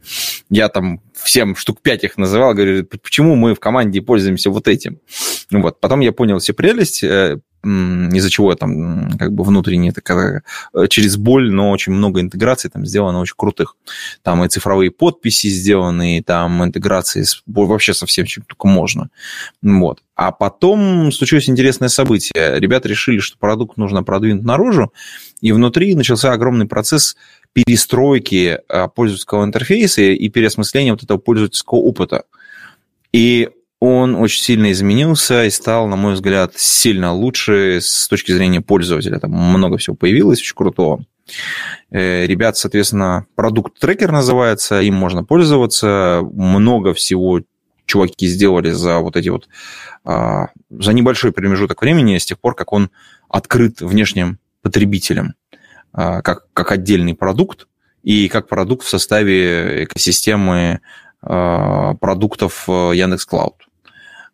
[0.51, 4.99] Я там всем штук пять их называл, говорю, почему мы в команде пользуемся вот этим.
[5.53, 5.79] Вот.
[5.79, 10.43] Потом я понял все прелесть, э, из-за чего там как бы внутренне такая,
[10.75, 13.77] э, через боль, но очень много интеграций там сделано очень крутых.
[14.23, 19.11] Там и цифровые подписи сделаны, и там интеграции с, вообще со всем, чем только можно.
[19.63, 20.03] Вот.
[20.15, 22.59] А потом случилось интересное событие.
[22.59, 24.93] Ребята решили, что продукт нужно продвинуть наружу,
[25.41, 27.17] и внутри начался огромный процесс
[27.53, 32.25] перестройки э, пользовательского интерфейса и переосмысления вот этого пользовательского опыта.
[33.13, 33.51] И
[33.85, 39.19] он очень сильно изменился и стал, на мой взгляд, сильно лучше с точки зрения пользователя.
[39.19, 41.05] Там много всего появилось очень крутого.
[41.91, 46.21] Э, ребят, соответственно, продукт трекер называется, им можно пользоваться.
[46.33, 47.41] Много всего
[47.85, 49.49] чуваки сделали за вот эти вот,
[50.05, 52.89] а, за небольшой промежуток времени, с тех пор, как он
[53.29, 55.35] открыт внешним потребителям,
[55.93, 57.67] а, как, как отдельный продукт
[58.05, 60.83] и как продукт в составе экосистемы
[61.21, 63.57] а, продуктов э, Яндекс Клауд.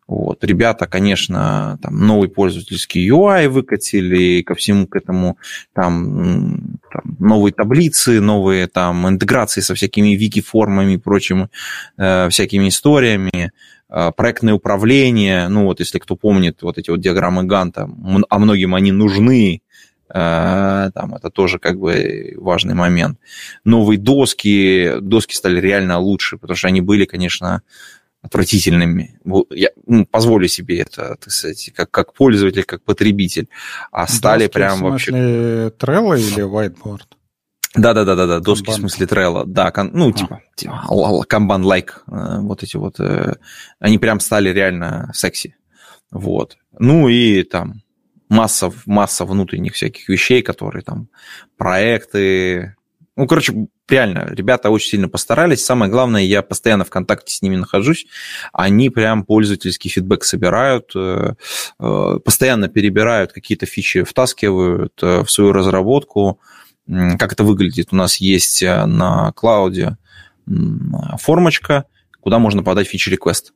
[0.09, 0.43] Вот.
[0.43, 5.37] Ребята, конечно, там новый пользовательский UI выкатили, ко всему к этому
[5.75, 11.51] там, там новые таблицы, новые там интеграции со всякими вики-формами и прочими
[11.99, 13.53] э, всякими историями,
[13.91, 17.91] э, проектное управление, ну вот если кто помнит вот эти вот диаграммы Ганта,
[18.31, 19.61] а многим они нужны,
[20.09, 23.19] э, там это тоже как бы важный момент.
[23.65, 27.61] Новые доски, доски стали реально лучше, потому что они были, конечно,
[28.29, 29.19] отвратительными.
[29.51, 33.49] Я ну, позволю себе это, так сказать, как, как пользователь, как потребитель.
[33.91, 35.13] А стали доски прям в вообще...
[35.13, 35.17] В
[35.79, 37.03] Trello или Whiteboard?
[37.75, 40.13] Да-да-да-да, доски в смысле Trello, да, ну, а.
[40.13, 43.35] типа, типа канбан-лайк, э, вот эти вот, э,
[43.79, 45.55] они прям стали реально секси,
[46.11, 46.57] вот.
[46.79, 47.83] Ну и там
[48.29, 51.09] масса, масса внутренних всяких вещей, которые там,
[51.57, 52.75] проекты,
[53.17, 55.65] ну, короче, реально, ребята очень сильно постарались.
[55.65, 58.07] Самое главное, я постоянно в контакте с ними нахожусь.
[58.53, 61.35] Они прям пользовательский фидбэк собирают, э,
[61.79, 66.41] э, постоянно перебирают какие-то фичи, втаскивают э, в свою разработку.
[66.87, 67.89] Как это выглядит?
[67.93, 69.99] У нас есть на клауде
[71.19, 71.85] формочка,
[72.21, 73.53] куда можно подать фичи-реквест.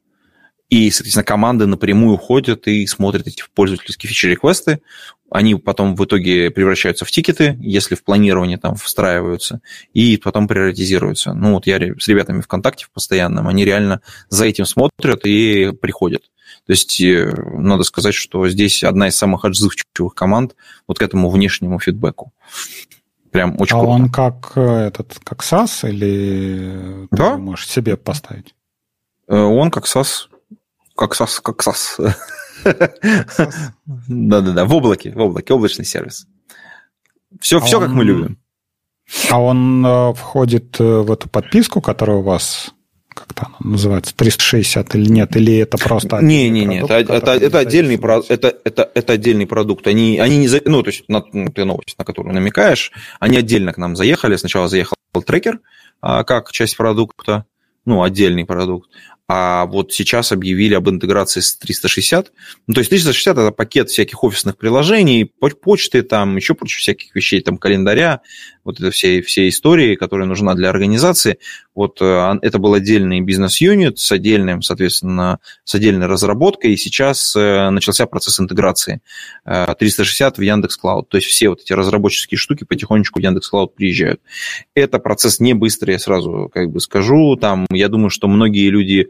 [0.72, 4.80] И, соответственно, команды напрямую ходят и смотрят эти пользовательские фичи-реквесты.
[5.32, 9.60] Они потом в итоге превращаются в тикеты, если в планирование там встраиваются,
[9.94, 11.32] и потом приоритизируются.
[11.32, 16.24] Ну, вот я с ребятами ВКонтакте в постоянном, они реально за этим смотрят и приходят.
[16.66, 20.54] То есть э, надо сказать, что здесь одна из самых отзывчивых команд
[20.86, 22.32] вот к этому внешнему фидбэку.
[23.30, 23.92] Прям очень а круто.
[23.92, 27.32] он как э, этот, как SAS или да?
[27.32, 28.54] ты можешь себе поставить?
[29.28, 30.28] Э, он как SAS
[30.96, 31.98] как САС, как САС.
[32.64, 36.26] Да-да-да, в облаке, в облаке, облачный сервис.
[37.40, 38.38] Все, а все он, как мы любим.
[39.30, 42.72] А он э, входит э, в эту подписку, которая у вас
[43.14, 46.20] как-то она называется, 360 или нет, или это просто...
[46.22, 49.86] Не, не, не, это, это, это, отдельный, про, это, это, это отдельный продукт.
[49.86, 52.90] Они, они не, за, ну, то есть, на, ну, ты новость, на которую намекаешь,
[53.20, 54.36] они отдельно к нам заехали.
[54.36, 55.60] Сначала заехал трекер,
[56.00, 57.44] а, как часть продукта,
[57.84, 58.88] ну, отдельный продукт
[59.34, 62.32] а вот сейчас объявили об интеграции с 360.
[62.66, 67.40] Ну, то есть 360– это пакет всяких офисных приложений, почты, там, еще прочих всяких вещей,
[67.40, 68.20] там, календаря,
[68.62, 71.38] вот это все, все истории, которые нужна для организации.
[71.74, 77.70] Вот э, это был отдельный бизнес-юнит с отдельным, соответственно, с отдельной разработкой, и сейчас э,
[77.70, 79.00] начался процесс интеграции
[79.44, 81.08] 360 э, в Яндекс Клауд.
[81.08, 84.20] То есть все вот эти разработческие штуки потихонечку в Яндекс Клауд приезжают.
[84.74, 87.36] Это процесс не быстрый, я сразу как бы скажу.
[87.36, 89.08] Там, я думаю, что многие люди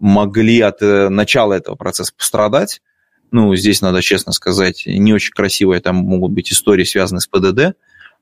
[0.00, 2.82] могли от начала этого процесса пострадать.
[3.30, 7.76] Ну, здесь надо честно сказать, не очень красивые там могут быть истории, связанные с ПДД,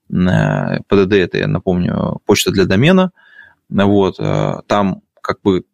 [0.09, 3.13] ПДД– это, я напомню, почта для домена.
[3.69, 4.17] Вот,
[4.67, 5.65] там как бы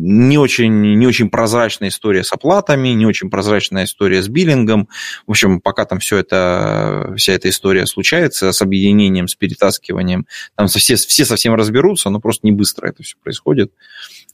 [0.00, 4.88] не очень, не очень прозрачная история с оплатами, не очень прозрачная история с биллингом.
[5.26, 10.68] В общем, пока там все это, вся эта история случается с объединением, с перетаскиванием, там
[10.68, 13.72] все, все совсем разберутся, но просто не быстро это все происходит.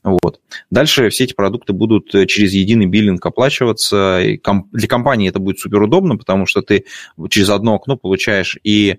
[0.05, 0.41] Вот.
[0.71, 4.21] Дальше все эти продукты будут через единый биллинг оплачиваться.
[4.21, 4.41] И
[4.73, 6.85] для компании это будет супер удобно, потому что ты
[7.31, 8.99] через одно окно получаешь и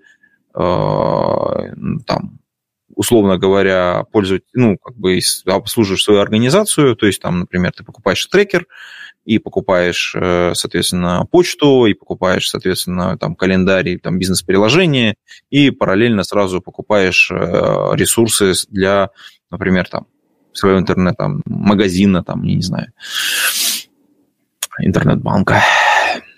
[0.55, 2.39] э, там
[2.95, 8.25] условно говоря, пользовать, ну, как бы обслуживаешь свою организацию, то есть там, например, ты покупаешь
[8.27, 8.67] трекер
[9.25, 15.15] и покупаешь, э, соответственно, почту, и покупаешь, соответственно, там календарь, там бизнес-приложение,
[15.49, 17.35] и параллельно сразу покупаешь э,
[17.95, 19.09] ресурсы для,
[19.51, 20.07] например, там
[20.55, 22.87] своего интернет, там, магазина, там, я не знаю,
[24.79, 25.61] интернет-банка.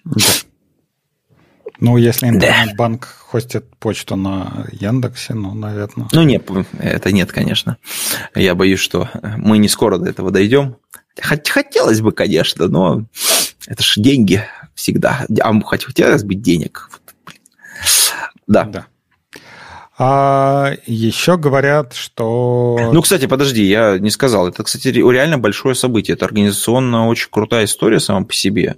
[0.06, 0.22] Да.
[1.80, 3.08] Ну, если интернет-банк да.
[3.08, 6.08] хостит почту на Яндексе, ну, наверное.
[6.12, 6.50] Ну, нет,
[6.80, 7.78] это нет, конечно.
[8.34, 10.78] Я боюсь, что мы не скоро до этого дойдем.
[11.20, 13.06] Хотелось бы, конечно, но
[13.68, 14.44] это же деньги
[14.74, 15.26] всегда.
[15.42, 16.90] А хотелось бы денег.
[18.48, 18.64] Да.
[18.64, 18.88] да.
[20.00, 22.92] А еще говорят, что...
[22.94, 24.48] Ну, кстати, подожди, я не сказал.
[24.48, 26.16] Это, кстати, реально большое событие.
[26.16, 28.78] Это организационно очень крутая история сама по себе.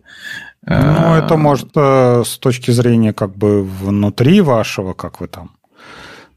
[0.65, 5.51] Ну, это может э, с точки зрения как бы внутри вашего, как вы там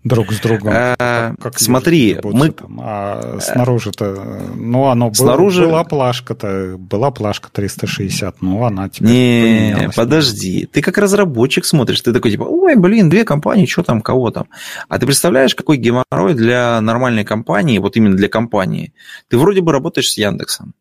[0.04, 0.72] друг с другом.
[0.74, 2.50] А, как смотри, мы...
[2.50, 5.64] Там, а снаружи-то, ну, оно снаружи...
[5.64, 12.12] была плашка-то, была плашка 360, ну, она теперь Не, подожди, ты как разработчик смотришь, ты
[12.12, 14.48] такой типа, ой, блин, две компании, что там, кого там?
[14.88, 18.92] А ты представляешь, какой геморрой для нормальной компании, вот именно для компании?
[19.28, 20.74] Ты вроде бы работаешь с Яндексом,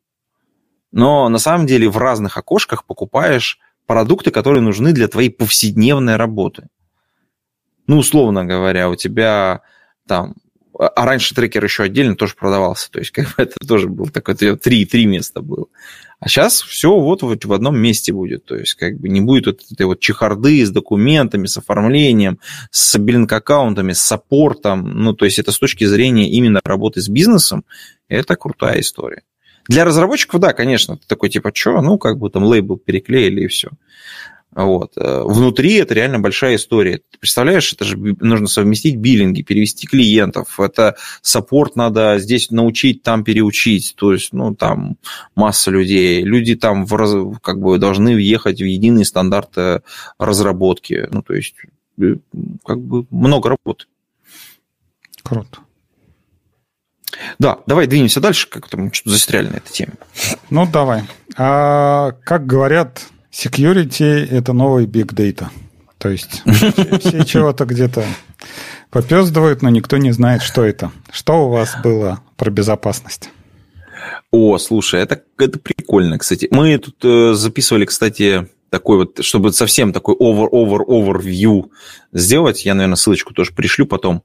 [0.92, 6.68] но на самом деле в разных окошках покупаешь продукты, которые нужны для твоей повседневной работы.
[7.92, 9.64] Ну, условно говоря, у тебя
[10.08, 10.36] там...
[10.80, 12.90] А, а раньше трекер еще отдельно тоже продавался.
[12.90, 14.36] То есть, как бы это тоже был такой...
[14.36, 15.66] Три, три места было.
[16.22, 18.46] А сейчас все вот, вот в одном месте будет.
[18.46, 22.40] То есть, как бы не будет вот этой вот чехарды с документами, с оформлением,
[22.70, 24.90] с биллинг-аккаунтами, с саппортом.
[25.04, 27.66] Ну, то есть, это с точки зрения именно работы с бизнесом,
[28.08, 29.24] это крутая история.
[29.68, 33.48] Для разработчиков, да, конечно, ты такой типа, что, ну, как бы там лейбл переклеили и
[33.48, 33.70] все.
[34.54, 34.94] Вот.
[34.98, 36.98] Э, внутри это реально большая история.
[37.10, 40.60] Ты представляешь, это же нужно совместить биллинги, перевести клиентов.
[40.60, 43.94] Это саппорт надо здесь научить, там переучить.
[43.96, 44.98] То есть, ну, там
[45.36, 46.24] масса людей.
[46.24, 49.84] Люди там в раз, как бы должны въехать в единые стандарты
[50.20, 51.08] разработки.
[51.12, 51.56] Ну, то есть,
[52.02, 52.16] э,
[52.66, 53.86] как бы много работы.
[55.24, 55.60] Круто.
[57.40, 59.94] Да, давай двинемся дальше, как там что-то застряли на этой теме.
[60.50, 61.04] Ну, давай.
[61.38, 65.48] А, как говорят, security– это новый big data.
[65.98, 66.44] То есть
[67.00, 68.04] все чего-то где-то
[68.90, 70.92] попездывают, но никто не знает, что это.
[71.12, 73.30] Что у вас было про безопасность?
[74.32, 76.48] О, слушай, это, это прикольно, кстати.
[76.52, 81.70] Мы тут э, записывали, кстати, такой вот, чтобы совсем такой over-over-overview
[82.14, 82.66] сделать.
[82.66, 84.24] Я, наверное, ссылочку тоже пришлю потом.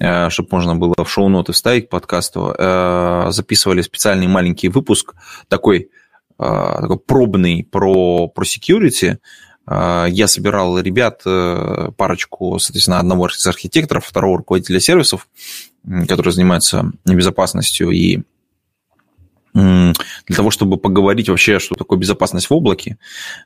[0.00, 5.14] Э, чтобы можно было в шоу-ноты вставить к подкасту, э, записывали специальный маленький выпуск,
[5.48, 5.90] такой,
[6.38, 9.18] такой пробный про, про security.
[9.68, 11.22] Я собирал ребят,
[11.96, 15.28] парочку, соответственно, одного из архитекторов, второго руководителя сервисов,
[16.06, 18.20] которые занимаются безопасностью и
[19.54, 22.98] для того, чтобы поговорить вообще, что такое безопасность в облаке.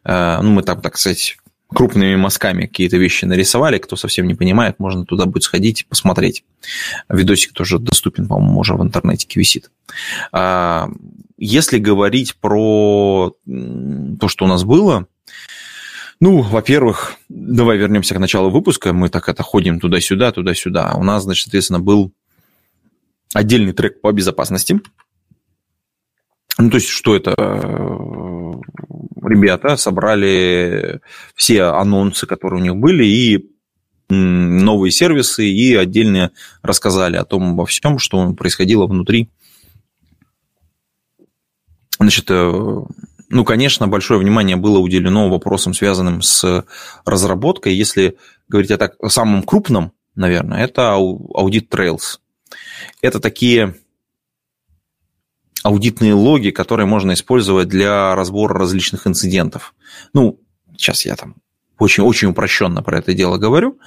[0.04, 1.36] Ну, мы там, так сказать,
[1.68, 3.78] крупными мазками какие-то вещи нарисовали.
[3.78, 6.44] Кто совсем не понимает, можно туда будет сходить и посмотреть.
[7.08, 9.70] Видосик тоже доступен, по-моему, уже в интернете висит.
[11.40, 15.06] А, если говорить про то, что у нас было,
[16.20, 18.92] ну, во-первых, давай вернемся к началу выпуска.
[18.92, 20.94] Мы так это ходим туда-сюда, туда-сюда.
[20.96, 22.12] У нас, значит, соответственно, был
[23.32, 24.80] отдельный трек по безопасности.
[26.58, 27.34] Ну, то есть, что это?
[29.22, 31.00] Ребята собрали
[31.34, 33.50] все анонсы, которые у них были, и
[34.10, 36.32] новые сервисы, и отдельно
[36.62, 39.30] рассказали о том, обо всем, что происходило внутри.
[42.00, 42.84] Значит, э,
[43.28, 46.64] ну, конечно, большое внимание было уделено вопросам, связанным с
[47.04, 47.74] разработкой.
[47.74, 48.16] Если
[48.48, 52.18] говорить о так, о самом крупном, наверное, это аудит Trails.
[53.02, 53.74] Это такие
[55.62, 59.74] аудитные логи, которые можно использовать для разбора различных инцидентов.
[60.14, 60.40] Ну,
[60.76, 61.36] сейчас я там
[61.80, 63.78] очень-очень упрощенно про это дело говорю,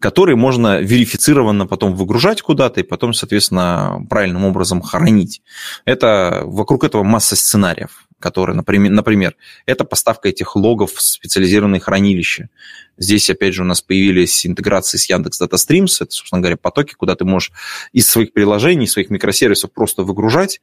[0.00, 5.42] которые можно верифицированно потом выгружать куда-то и потом, соответственно, правильным образом хранить.
[5.84, 8.08] Это, вокруг этого масса сценариев.
[8.22, 9.34] которые, например, например,
[9.66, 12.48] это поставка этих логов в специализированные хранилища.
[12.96, 17.16] Здесь, опять же, у нас появились интеграции с Яндекс Streams, это, собственно говоря, потоки, куда
[17.16, 17.52] ты можешь
[17.92, 20.60] из своих приложений, своих микросервисов просто выгружать,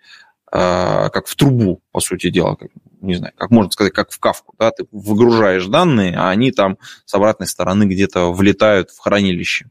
[0.52, 2.70] как в трубу, по сути дела, как,
[3.02, 6.78] не знаю, как можно сказать, как в кавку, да, ты выгружаешь данные, а они там
[7.06, 9.70] с обратной стороны где-то влетают в хранилище.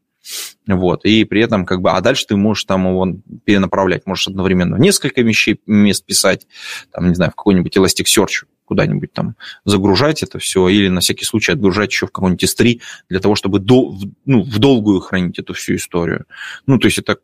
[0.66, 3.07] Вот, и при этом, как бы, а дальше ты можешь там его
[3.45, 6.47] перенаправлять, можешь одновременно в несколько вещей, мест писать,
[6.93, 11.53] там, не знаю, в какой-нибудь Elasticsearch куда-нибудь там загружать это все, или на всякий случай
[11.53, 15.77] отгружать еще в какой-нибудь S3 для того, чтобы до, ну, в долгую хранить эту всю
[15.77, 16.27] историю.
[16.66, 17.16] Ну, то есть это,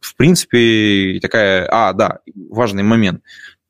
[0.00, 1.66] в принципе, такая...
[1.70, 2.18] А, да,
[2.50, 3.22] важный момент.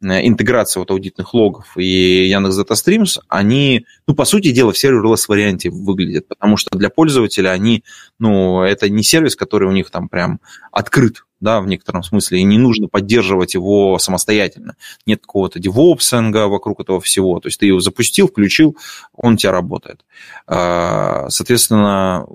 [0.02, 4.78] Э, интеграция вот аудитных логов и Яндекс Data Streams, они, ну, по сути дела, в
[4.78, 7.84] серверлесс варианте выглядят, потому что для пользователя они,
[8.18, 10.40] ну, это не сервис, который у них там прям
[10.72, 14.76] открыт, да, в некотором смысле, и не нужно поддерживать его самостоятельно.
[15.06, 18.76] Нет какого-то девопсинга вокруг этого всего, то есть ты его запустил, включил,
[19.12, 20.04] он у тебя работает.
[20.46, 22.26] А, соответственно,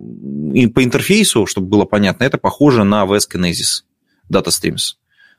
[0.53, 3.83] и по интерфейсу, чтобы было понятно, это похоже на VS Kinesis
[4.31, 4.95] Data Streams.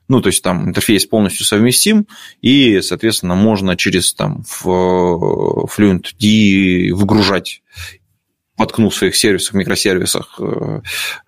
[0.09, 2.07] Ну, то есть там интерфейс полностью совместим,
[2.41, 7.61] и, соответственно, можно через там в FluentD выгружать
[8.59, 10.81] воткнул в своих сервисах, микросервисах э,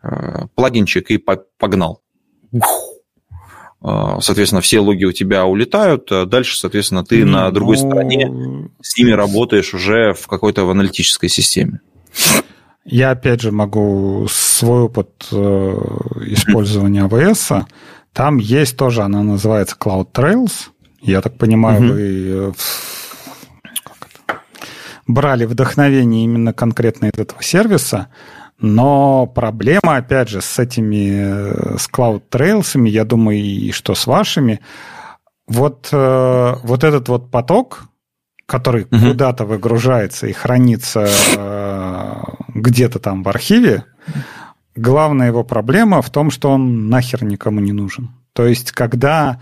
[0.03, 2.01] э, плагинчик и погнал.
[3.83, 7.89] Э, соответственно, все логи у тебя улетают, а дальше, соответственно, ты на другой ну...
[7.89, 11.79] стороне с ними работаешь уже в какой-то в аналитической системе.
[12.83, 17.65] Я, опять же, могу свой опыт использования AWS
[18.13, 20.69] там есть тоже, она называется Cloud Trails.
[21.01, 21.93] Я так понимаю, угу.
[21.93, 22.51] вы э,
[25.07, 28.09] брали вдохновение именно конкретно из этого сервиса.
[28.59, 34.05] Но проблема, опять же, с этими, э, с Cloud Trails, я думаю, и что с
[34.05, 34.59] вашими,
[35.47, 37.85] вот, э, вот этот вот поток,
[38.45, 39.11] который угу.
[39.11, 41.07] куда-то выгружается и хранится
[42.49, 43.85] где-то там в архиве,
[44.75, 48.11] главная его проблема в том, что он нахер никому не нужен.
[48.33, 49.39] То есть, когда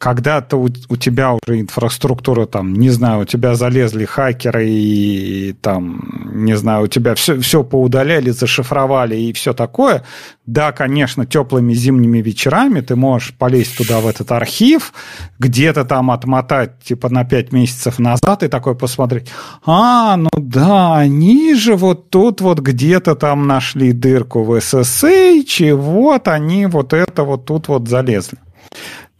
[0.00, 5.52] когда-то у, у тебя уже инфраструктура там, не знаю, у тебя залезли хакеры и, и
[5.52, 6.00] там,
[6.32, 10.02] не знаю, у тебя все, все поудаляли, зашифровали и все такое.
[10.46, 14.94] Да, конечно, теплыми зимними вечерами ты можешь полезть туда, в этот архив,
[15.38, 19.28] где-то там отмотать, типа, на 5 месяцев назад и такой посмотреть,
[19.66, 25.72] а, ну да, они же вот тут вот где-то там нашли дырку в SSH, и
[25.72, 28.38] вот они вот это вот тут вот залезли.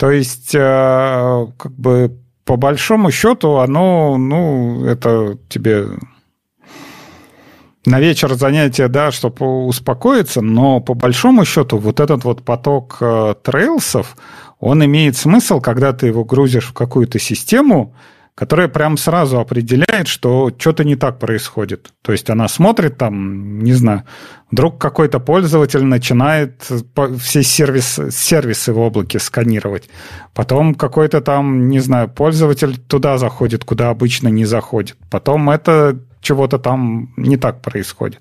[0.01, 5.89] То есть, э, как бы, по большому счету, оно, ну, это тебе
[7.85, 13.35] на вечер занятие, да, чтобы успокоиться, но по большому счету вот этот вот поток э,
[13.43, 14.17] трейлсов,
[14.59, 17.95] он имеет смысл, когда ты его грузишь в какую-то систему,
[18.41, 21.93] которая прям сразу определяет, что что-то не так происходит.
[22.01, 24.05] То есть она смотрит там, не знаю,
[24.51, 26.67] вдруг какой-то пользователь начинает
[27.19, 29.91] все сервис, сервисы в облаке сканировать.
[30.33, 34.97] Потом какой-то там, не знаю, пользователь туда заходит, куда обычно не заходит.
[35.11, 38.21] Потом это чего-то там не так происходит.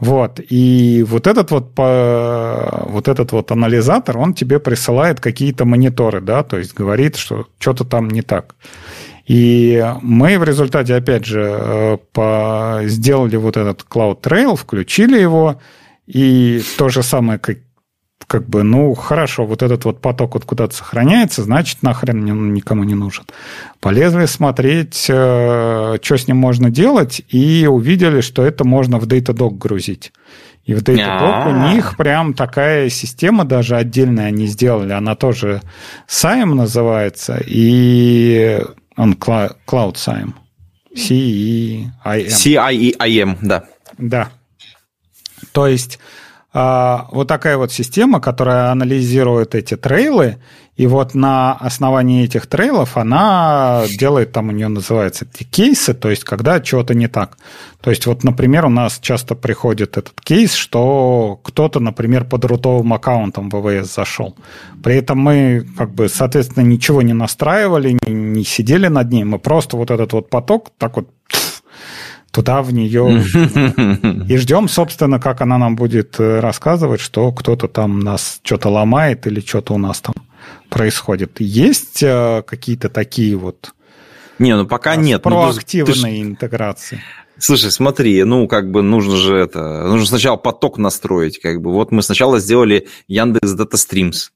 [0.00, 0.40] Вот.
[0.48, 6.56] И вот этот вот, вот этот вот анализатор, он тебе присылает какие-то мониторы, да, то
[6.56, 8.54] есть говорит, что что-то там не так.
[9.26, 15.60] И мы в результате, опять же, э, по, сделали вот этот Cloud Trail, включили его,
[16.06, 17.58] и то же самое, как,
[18.26, 22.94] как бы, ну, хорошо, вот этот вот поток вот куда-то сохраняется, значит, нахрен никому не
[22.94, 23.24] нужен.
[23.80, 29.56] Полезли смотреть, э, что с ним можно делать, и увидели, что это можно в Datadog
[29.56, 30.12] грузить.
[30.64, 34.92] И в Datadog у них прям такая система даже отдельная они сделали.
[34.92, 35.60] Она тоже
[36.08, 37.42] SIEM называется.
[37.44, 38.60] И
[38.96, 40.34] он Cloud CIEM.
[40.94, 42.30] C-E-I-M.
[42.30, 43.64] C-I-E-I-M, да.
[43.98, 44.30] Да.
[45.52, 45.98] То есть
[46.52, 50.38] а, вот такая вот система, которая анализирует эти трейлы,
[50.82, 56.10] и вот на основании этих трейлов она делает, там у нее называется эти кейсы, то
[56.10, 57.38] есть когда чего-то не так.
[57.80, 62.92] То есть вот, например, у нас часто приходит этот кейс, что кто-то, например, под рутовым
[62.92, 64.34] аккаунтом ВВС зашел.
[64.82, 69.38] При этом мы, как бы, соответственно, ничего не настраивали, не, не сидели над ним, мы
[69.38, 71.08] просто вот этот вот поток так вот
[72.32, 73.22] туда в нее
[74.28, 79.38] и ждем, собственно, как она нам будет рассказывать, что кто-то там нас что-то ломает или
[79.38, 80.14] что-то у нас там
[80.72, 81.40] происходит.
[81.40, 83.72] Есть э, какие-то такие вот
[84.38, 85.24] не, ну пока нет.
[85.24, 87.00] Ну, проактивные ну, интеграции.
[87.38, 89.86] Слушай, смотри, ну, как бы нужно же это...
[89.86, 91.72] Нужно сначала поток настроить, как бы.
[91.72, 94.30] Вот мы сначала сделали Яндекс Data Streams.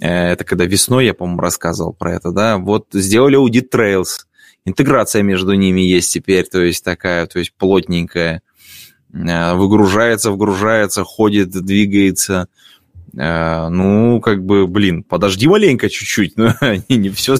[0.00, 2.58] Э, это когда весной я, по-моему, рассказывал про это, да.
[2.58, 4.26] Вот сделали аудит Trails.
[4.64, 8.42] Интеграция между ними есть теперь, то есть такая, то есть плотненькая.
[9.12, 12.48] Э, выгружается, вгружается, ходит, двигается.
[13.16, 16.50] Э, ну, как бы, блин, подожди маленько чуть-чуть, ну,
[16.88, 17.36] не, не все,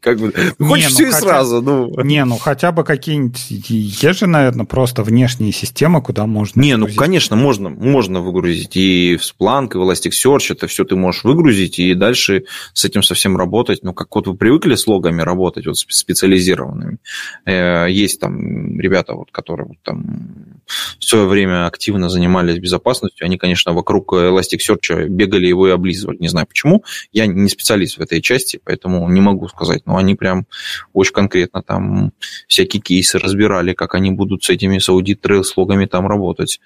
[0.00, 2.02] как бы, ну, хочешь все ну, и хотя, сразу, ну.
[2.02, 6.96] Не, ну, хотя бы какие-нибудь, есть же, наверное, просто внешние системы, куда можно Не, выгрузить.
[6.96, 11.24] ну, конечно, можно, можно выгрузить, и в Splunk, и в Elasticsearch, это все ты можешь
[11.24, 12.44] выгрузить, и дальше
[12.74, 16.98] с этим совсем работать, ну, как вот вы привыкли с логами работать, вот специализированными,
[17.46, 20.55] э, есть там ребята, вот, которые вот там
[20.98, 26.18] в свое время активно занимались безопасностью, они, конечно, вокруг Elasticsearch бегали его и облизывали.
[26.18, 26.84] Не знаю почему.
[27.12, 29.86] Я не специалист в этой части, поэтому не могу сказать.
[29.86, 30.46] Но они прям
[30.92, 32.12] очень конкретно там
[32.48, 35.24] всякие кейсы разбирали, как они будут с этими с аудит
[35.56, 36.60] логами там работать.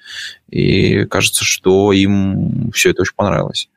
[0.50, 3.68] И кажется, что им все это очень понравилось.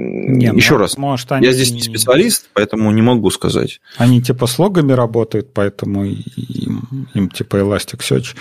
[0.00, 1.44] Не, Еще ну, раз, может, они...
[1.44, 3.80] я здесь не специалист, поэтому не могу сказать.
[3.96, 8.36] Они типа с логами работают, поэтому им, им типа Elasticsearch.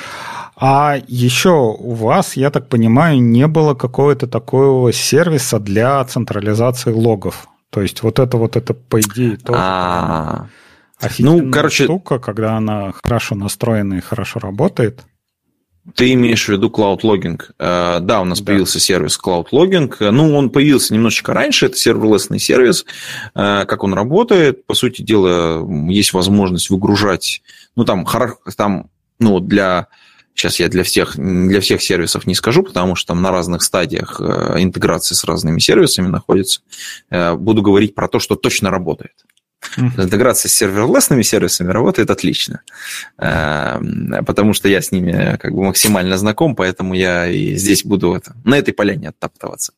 [0.55, 7.47] А еще у вас, я так понимаю, не было какого-то такого сервиса для централизации логов.
[7.71, 10.47] То есть вот это вот это, по идее, тоже а.
[11.17, 11.85] ну, короче...
[11.85, 15.05] штука, когда она хорошо настроена и хорошо работает.
[15.95, 17.39] Ты имеешь в виду Cloud Logging?
[17.57, 18.45] Uh, да, у нас да.
[18.45, 20.11] появился сервис Cloud Logging.
[20.11, 22.85] Ну, он появился немножечко раньше, это серверлесный сервис.
[23.35, 24.65] Uh, как он работает?
[24.65, 27.41] По сути дела, есть возможность выгружать,
[27.75, 28.05] ну, там,
[28.55, 28.89] там
[29.19, 29.87] ну, для
[30.33, 34.21] Сейчас я для всех, для всех сервисов не скажу, потому что там на разных стадиях
[34.21, 36.61] э, интеграции с разными сервисами находится.
[37.09, 39.13] Буду говорить про то, что точно работает.
[39.77, 42.61] Интеграция с серверлесными сервисами работает отлично,
[43.17, 48.13] эм, потому что я с ними как бы максимально знаком, поэтому я и здесь буду
[48.13, 49.73] это, на этой поляне оттаптываться.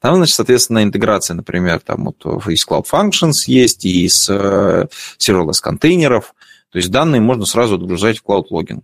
[0.00, 4.86] Там, значит, соответственно, интеграция, например, там вот из Cloud Functions есть, и из э,
[5.18, 6.34] serverless контейнеров,
[6.70, 8.82] то есть данные можно сразу отгружать в Cloud Logging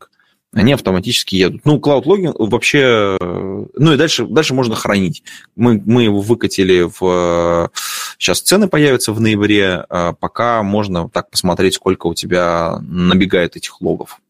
[0.53, 1.63] они автоматически едут.
[1.65, 3.17] Ну, Cloud Logging вообще...
[3.21, 5.23] Ну, и дальше, дальше можно хранить.
[5.57, 7.71] Мы, мы его выкатили в...
[8.19, 13.81] Сейчас цены появятся в ноябре, а пока можно так посмотреть, сколько у тебя набегает этих
[13.83, 14.21] логов.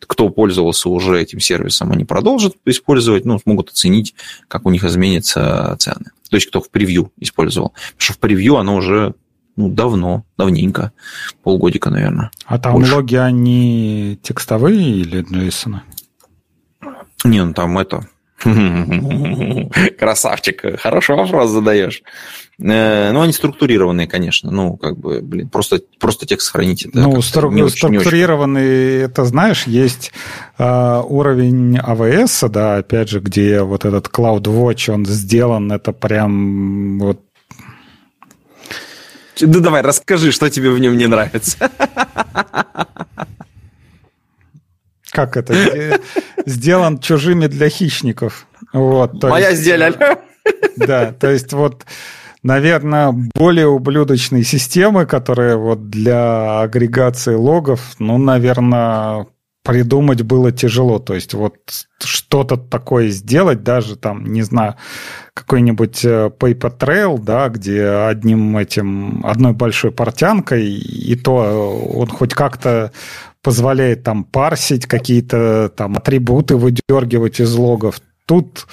[0.00, 4.14] Кто пользовался уже этим сервисом, они продолжат использовать, ну, смогут оценить,
[4.48, 6.06] как у них изменятся цены.
[6.30, 7.70] То есть, кто в превью использовал.
[7.70, 9.14] Потому что в превью оно уже
[9.56, 10.92] ну, давно, давненько,
[11.42, 12.30] полгодика, наверное.
[12.46, 12.94] А там больше.
[12.94, 15.80] логи, они текстовые или JSON?
[17.24, 18.06] Не, ну там это...
[19.98, 22.02] Красавчик, хороший вопрос задаешь.
[22.58, 24.50] Э, ну, они структурированные, конечно.
[24.50, 26.84] Ну, как бы, блин, просто, просто текст хранить.
[26.86, 30.12] Это ну, стру- не структурированные, это, знаешь, есть
[30.58, 37.20] э, уровень AWS, да, опять же, где вот этот CloudWatch, он сделан, это прям вот
[39.40, 41.70] ну давай, расскажи, что тебе в нем не нравится.
[45.10, 46.00] Как это?
[46.46, 48.46] Сделан чужими для хищников.
[48.72, 49.96] Вот, Моя есть, сделали.
[50.76, 51.84] Да, то есть вот,
[52.42, 59.26] наверное, более ублюдочные системы, которые вот для агрегации логов, ну, наверное,
[59.62, 60.98] придумать было тяжело.
[60.98, 61.54] То есть вот
[62.02, 64.76] что-то такое сделать, даже там, не знаю,
[65.34, 72.34] какой-нибудь э, paper trail, да, где одним этим, одной большой портянкой, и то он хоть
[72.34, 72.92] как-то
[73.42, 78.00] позволяет там парсить какие-то там атрибуты, выдергивать из логов.
[78.26, 78.66] Тут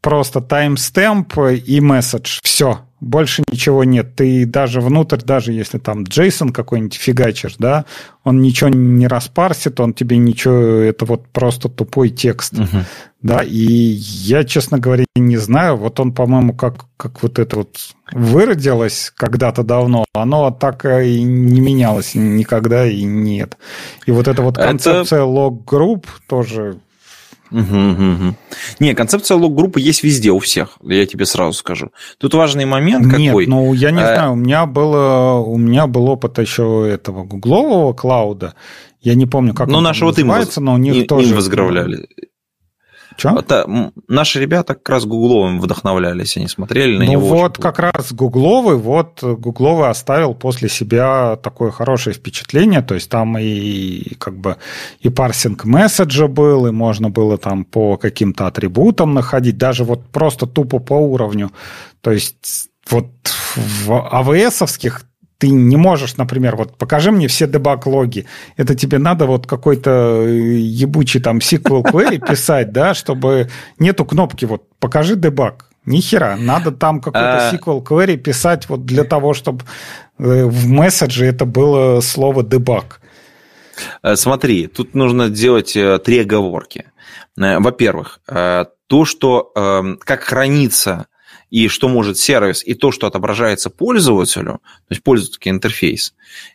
[0.00, 2.40] просто таймстемп и месседж.
[2.42, 4.16] Все, больше ничего нет.
[4.16, 7.84] Ты даже внутрь, даже если там JSON какой-нибудь фигачишь, да,
[8.24, 12.54] он ничего не распарсит, он тебе ничего, это вот просто тупой текст.
[12.54, 12.84] Uh-huh.
[13.22, 17.78] Да, и я, честно говоря, не знаю, вот он, по-моему, как, как вот это вот
[18.12, 23.56] выродилось когда-то давно, оно так и не менялось никогда и нет.
[24.06, 25.24] И вот эта вот концепция это...
[25.24, 26.78] лог-групп тоже
[27.54, 28.34] Угу, угу.
[28.80, 31.90] Не, концепция лог-группы есть везде у всех, я тебе сразу скажу.
[32.18, 33.46] Тут важный момент Нет, какой.
[33.46, 34.14] ну я не а...
[34.14, 38.54] знаю, у меня было, у меня был опыт еще этого гуглового клауда.
[39.00, 41.28] Я не помню, как ну, он нашего называется, но у них им, тоже...
[41.28, 42.08] Им возглавляли.
[43.16, 43.38] Что?
[43.38, 47.26] Это, наши ребята как раз Гугловым вдохновлялись, они смотрели на ну него.
[47.26, 53.38] вот как раз Гугловый, вот Гугловый оставил после себя такое хорошее впечатление, то есть там
[53.38, 54.56] и как бы
[55.00, 60.46] и парсинг месседжа был, и можно было там по каким-то атрибутам находить, даже вот просто
[60.46, 61.50] тупо по уровню.
[62.00, 63.08] То есть вот
[63.56, 65.02] в AWS-овских
[65.44, 68.24] ты не можешь, например, вот покажи мне все дебаг-логи.
[68.56, 74.62] Это тебе надо вот какой-то ебучий там SQL query писать, да, чтобы нету кнопки вот
[74.78, 75.70] покажи дебаг.
[75.84, 76.36] Ни хера.
[76.36, 77.52] Надо там какой-то а...
[77.52, 79.64] SQL query писать вот для того, чтобы
[80.18, 82.84] э, в месседже это было слово debug.
[84.02, 86.86] Э, смотри, тут нужно делать э, три оговорки.
[87.36, 91.06] Во-первых, то, что эм, как хранится
[91.54, 96.12] и что может сервис, и то, что отображается пользователю, то есть пользовательский интерфейс,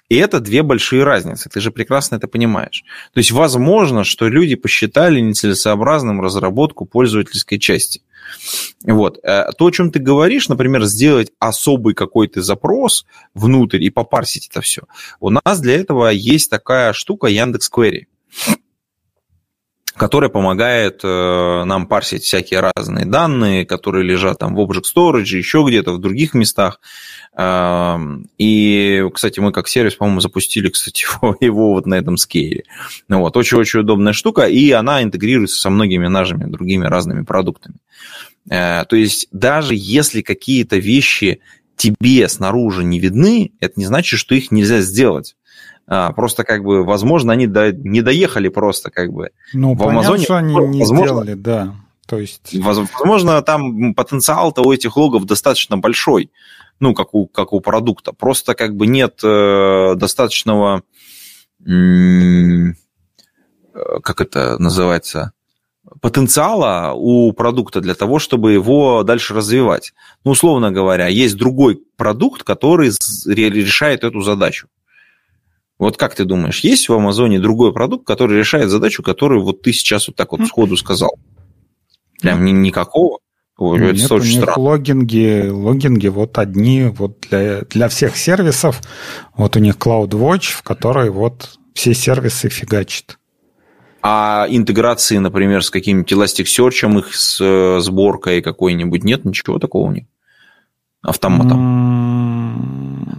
[0.10, 2.84] и это две большие разницы, ты же прекрасно это понимаешь.
[3.14, 8.02] То есть возможно, что люди посчитали нецелесообразным разработку пользовательской части.
[8.84, 9.20] Вот.
[9.24, 14.60] Э, то, о чем ты говоришь, например, сделать особый какой-то запрос внутрь и попарсить это
[14.60, 14.82] все.
[15.22, 18.08] У нас для этого есть такая штука Яндекс.Query
[20.00, 25.64] которая помогает э, нам парсить всякие разные данные, которые лежат там в Object Storage, еще
[25.68, 26.80] где-то в других местах.
[27.36, 32.64] Эм, и, кстати, мы как сервис, по-моему, запустили, кстати, его, его вот на этом скейле.
[33.10, 37.76] Ну вот, очень-очень удобная штука, и она интегрируется со многими нашими другими разными продуктами.
[38.50, 41.42] Э, то есть даже если какие-то вещи
[41.76, 45.36] тебе снаружи не видны, это не значит, что их нельзя сделать.
[45.92, 49.32] А, просто как бы, возможно, они до, не доехали просто как бы.
[49.54, 51.76] Ну, в понятно, Амазоне, что они не возможно, сделали, да.
[52.06, 52.54] То есть...
[52.54, 56.32] Возможно, там потенциал-то у этих логов достаточно большой,
[56.80, 58.14] ну, как у, как у продукта.
[58.14, 60.84] Просто как бы нет э, достаточного,
[61.66, 62.74] э,
[64.04, 65.32] как это называется,
[66.02, 69.94] потенциала у продукта для того, чтобы его дальше развивать.
[70.24, 72.92] Ну, условно говоря, есть другой продукт, который
[73.26, 74.68] решает эту задачу.
[75.80, 79.72] Вот как ты думаешь, есть в Амазоне другой продукт, который решает задачу, которую вот ты
[79.72, 81.18] сейчас вот так вот сходу сказал?
[82.22, 83.20] Прям ни, никакого?
[83.58, 84.62] Ой, Нет, это у них странно.
[84.62, 88.82] логинги, логинги вот одни вот для, для всех сервисов.
[89.36, 93.18] Вот у них CloudWatch, в которой вот все сервисы фигачат.
[94.02, 99.92] А интеграции, например, с каким-нибудь Elasticsearch, их с э, сборкой какой-нибудь, нет ничего такого у
[99.92, 100.06] них?
[101.02, 101.58] Автоматом.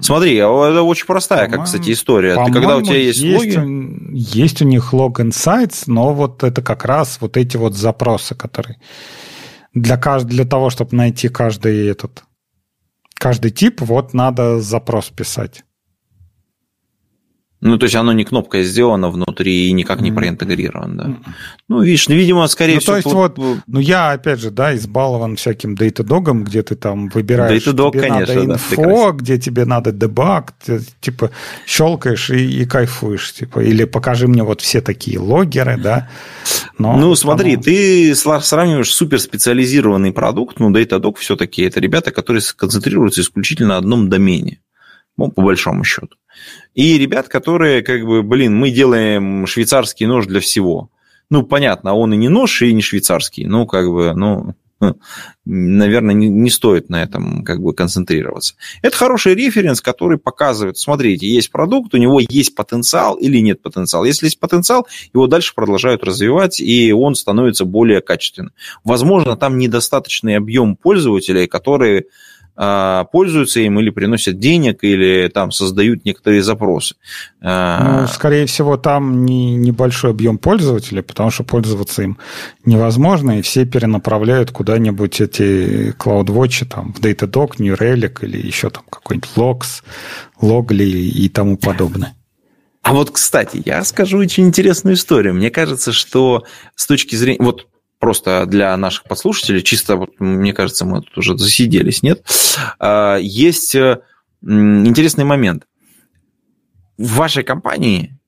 [0.01, 2.43] Смотри, а это очень простая, как, кстати, история.
[2.45, 4.11] Ты когда у тебя есть, есть логи...
[4.13, 8.79] Есть у них лог insights, но вот это как раз вот эти вот запросы, которые
[9.75, 10.27] для, кажд...
[10.27, 12.25] для того, чтобы найти каждый этот
[13.15, 15.63] каждый тип, вот надо запрос писать.
[17.63, 21.33] Ну, то есть оно не кнопкой сделано внутри и никак не проинтегрировано, да.
[21.69, 22.93] Ну, видишь, ну, видимо, скорее ну, всего...
[22.93, 27.67] То есть вот, ну, я, опять же, да, избалован всяким Datadog, где ты там выбираешь,
[27.67, 31.31] Datadog, тебе конечно, надо инфо, да, где тебе надо дебаг, ты, типа,
[31.67, 36.09] щелкаешь и, и кайфуешь, типа, или покажи мне вот все такие логеры, да.
[36.79, 37.63] Но ну, смотри, оно...
[37.63, 44.61] ты сравниваешь суперспециализированный продукт, ну, Datadog все-таки это ребята, которые концентрируются исключительно на одном домене,
[45.17, 46.17] ну, по большому счету.
[46.75, 50.91] И ребят, которые, как бы, блин, мы делаем швейцарский нож для всего.
[51.29, 53.47] Ну, понятно, он и не нож, и не швейцарский.
[53.47, 54.55] Ну, как бы, ну,
[55.45, 58.55] наверное, не, не стоит на этом как бы концентрироваться.
[58.83, 64.05] Это хороший референс, который показывает, смотрите, есть продукт, у него есть потенциал или нет потенциала.
[64.05, 68.53] Если есть потенциал, его дальше продолжают развивать, и он становится более качественным.
[68.85, 72.07] Возможно, там недостаточный объем пользователей, которые
[72.61, 76.95] пользуются им или приносят денег, или там создают некоторые запросы.
[77.41, 82.19] А, ну, скорее всего, там не, небольшой объем пользователей, потому что пользоваться им
[82.67, 88.85] невозможно, и все перенаправляют куда-нибудь эти CloudWatch там, в Datadog, New Relic или еще там
[88.91, 89.83] какой-нибудь Logs,
[90.43, 92.15] Logly и тому подобное.
[92.83, 95.35] А вот, кстати, я скажу очень интересную историю.
[95.35, 97.39] Мне кажется, что с точки зрения...
[97.41, 97.67] Вот
[98.01, 102.25] просто для наших подслушателей, чисто, вот, мне кажется, мы тут уже засиделись, нет?
[102.81, 104.01] А, есть э,
[104.43, 105.67] интересный момент.
[106.97, 108.19] В вашей компании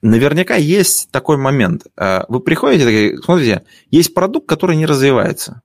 [0.00, 1.86] наверняка есть такой момент.
[1.96, 5.62] А, вы приходите, смотрите, есть продукт, который не развивается.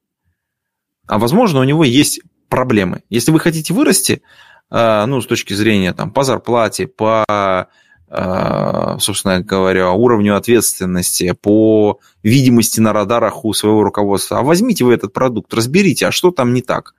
[1.08, 2.20] А возможно, у него есть
[2.50, 3.04] проблемы.
[3.10, 4.22] Если вы хотите вырасти,
[4.70, 7.70] а, ну, с точки зрения там, по зарплате, по
[8.10, 14.40] собственно говоря, уровню ответственности, по видимости на радарах у своего руководства.
[14.40, 16.96] А возьмите вы этот продукт, разберите, а что там не так.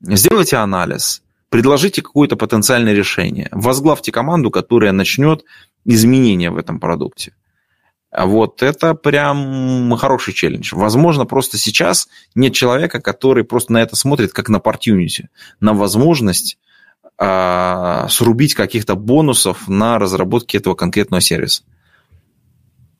[0.00, 5.44] Сделайте анализ, предложите какое-то потенциальное решение, возглавьте команду, которая начнет
[5.86, 7.32] изменения в этом продукте.
[8.16, 10.74] Вот это прям хороший челлендж.
[10.74, 15.24] Возможно, просто сейчас нет человека, который просто на это смотрит как на opportunity,
[15.60, 16.58] на возможность
[17.18, 21.62] а, срубить каких-то бонусов на разработке этого конкретного сервиса.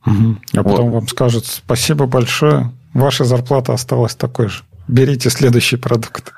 [0.06, 0.36] Угу.
[0.54, 0.64] А вот.
[0.64, 4.62] потом вам скажут спасибо большое, ваша зарплата осталась такой же.
[4.88, 6.32] Берите следующий продукт.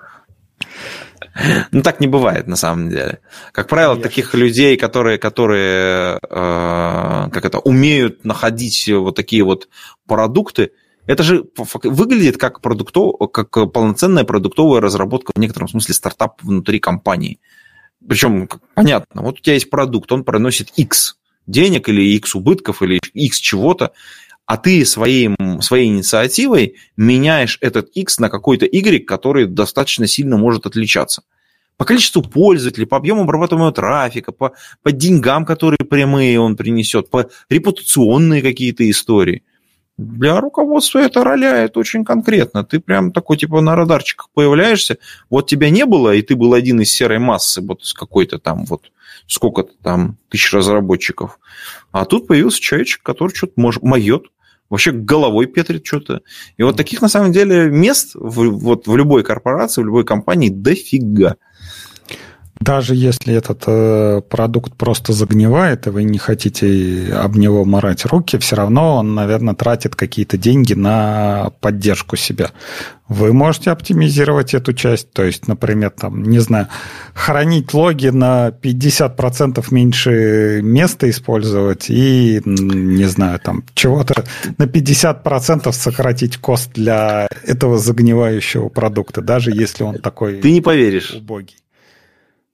[1.70, 3.20] Ну, так не бывает на самом деле.
[3.52, 4.10] Как правило, Конечно.
[4.10, 9.68] таких людей, которые, которые э, как это, умеют находить вот такие вот
[10.06, 10.72] продукты,
[11.06, 11.44] Это же
[11.84, 17.38] выглядит как, продуктов, как полноценная продуктовая разработка, в некотором смысле стартап внутри компании.
[18.06, 21.16] Причем, понятно, вот у тебя есть продукт, он проносит X
[21.46, 23.92] денег или X убытков или X чего-то,
[24.46, 30.64] а ты своим, своей инициативой меняешь этот X на какой-то Y, который достаточно сильно может
[30.66, 31.22] отличаться.
[31.76, 34.52] По количеству пользователей, по объему обрабатываемого трафика, по,
[34.82, 39.42] по деньгам, которые прямые он принесет, по репутационные какие-то истории.
[39.98, 42.64] Для руководства это роляет очень конкретно.
[42.64, 44.98] Ты прям такой, типа, на радарчиках появляешься.
[45.28, 48.64] Вот тебя не было, и ты был один из серой массы, вот из какой-то там
[48.64, 48.92] вот
[49.26, 51.40] сколько-то там тысяч разработчиков.
[51.90, 54.26] А тут появился человечек, который что-то может, моет,
[54.70, 56.22] вообще головой петрит что-то.
[56.56, 60.48] И вот таких, на самом деле, мест в, вот в любой корпорации, в любой компании
[60.48, 61.36] дофига.
[62.60, 68.36] Даже если этот э, продукт просто загнивает, и вы не хотите об него морать руки,
[68.38, 72.50] все равно он, наверное, тратит какие-то деньги на поддержку себя.
[73.08, 76.68] Вы можете оптимизировать эту часть, то есть, например, там, не знаю,
[77.14, 84.24] хранить логи на 50% меньше места использовать и, не знаю, там, чего-то
[84.58, 91.14] на 50% сократить кост для этого загнивающего продукта, даже если он такой Ты не поверишь.
[91.14, 91.56] убогий.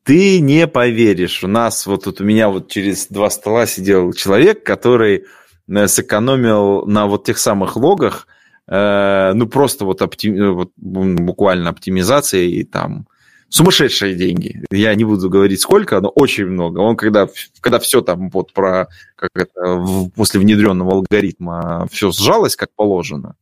[0.04, 1.42] Ты не поверишь.
[1.42, 5.24] У нас вот тут у меня вот через два стола сидел человек, который
[5.66, 8.26] э, сэкономил на вот тех самых логах,
[8.68, 13.06] э, ну просто вот, оптим, э, вот буквально оптимизация и там
[13.48, 14.62] сумасшедшие деньги.
[14.70, 16.80] Я не буду говорить сколько, но очень много.
[16.80, 17.26] Он когда,
[17.60, 23.36] когда все там вот про как это, после внедренного алгоритма все сжалось как положено,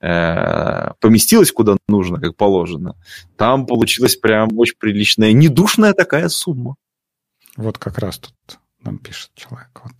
[0.00, 2.96] Э, поместилась куда нужно, как положено,
[3.36, 6.76] там получилась прям очень приличная, недушная такая сумма.
[7.56, 8.34] Вот как раз тут
[8.82, 9.70] нам пишет человек.
[9.82, 9.92] Вот.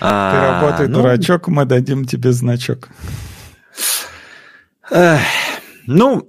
[0.00, 2.88] А, Ты работай, ну, дурачок, мы дадим тебе значок.
[5.86, 6.26] ну,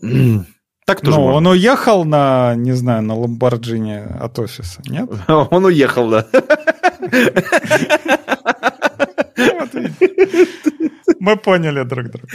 [0.86, 5.10] так тоже Ну, он уехал на, не знаю, на Ламборджини от офиса, нет?
[5.28, 6.28] Он уехал, да.
[11.20, 12.28] Мы поняли друг друга.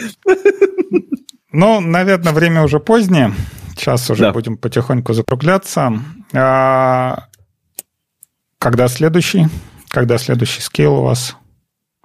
[1.52, 3.32] Ну, наверное, время уже позднее.
[3.76, 4.32] Сейчас уже да.
[4.32, 5.92] будем потихоньку закругляться.
[6.34, 7.28] А,
[8.58, 9.46] когда следующий?
[9.88, 11.36] Когда следующий скейл у вас?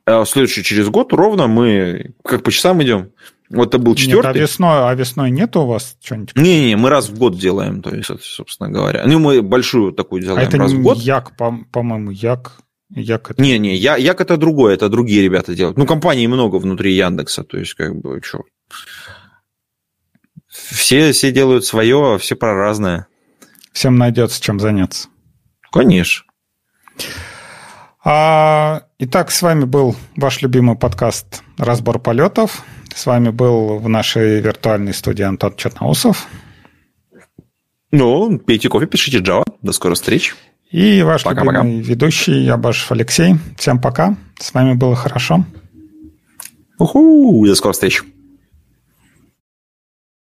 [0.06, 3.12] А следующий через год ровно мы как по часам идем.
[3.50, 4.28] Вот это был четвертый.
[4.28, 6.36] Нет, а весной, а весной нет у вас что-нибудь?
[6.36, 9.04] Не-не, мы раз в год делаем, то есть, собственно говоря.
[9.06, 10.98] Ну, мы большую такую делаем а это раз в год.
[10.98, 12.60] Як, по-моему, Як.
[12.96, 13.42] Як это...
[13.42, 15.78] Не, не, я, Як это другое, это другие ребята делают.
[15.78, 18.44] Ну, компаний много внутри Яндекса, то есть, как бы, что.
[20.48, 23.08] Все, все делают свое, а все про разное.
[23.72, 25.08] Всем найдется чем заняться.
[25.72, 26.26] Конечно.
[28.04, 32.64] А, итак, с вами был ваш любимый подкаст «Разбор полетов».
[32.94, 36.28] С вами был в нашей виртуальной студии Антон Черноусов.
[37.90, 39.46] Ну, пейте кофе, пишите Java.
[39.64, 40.36] До скорых встреч.
[40.74, 41.68] И ваш пока, любимый пока.
[41.68, 43.36] ведущий Ябашев Алексей.
[43.58, 44.18] Всем пока.
[44.40, 45.46] С вами было хорошо.
[46.80, 48.02] Уху, до скорых встреч.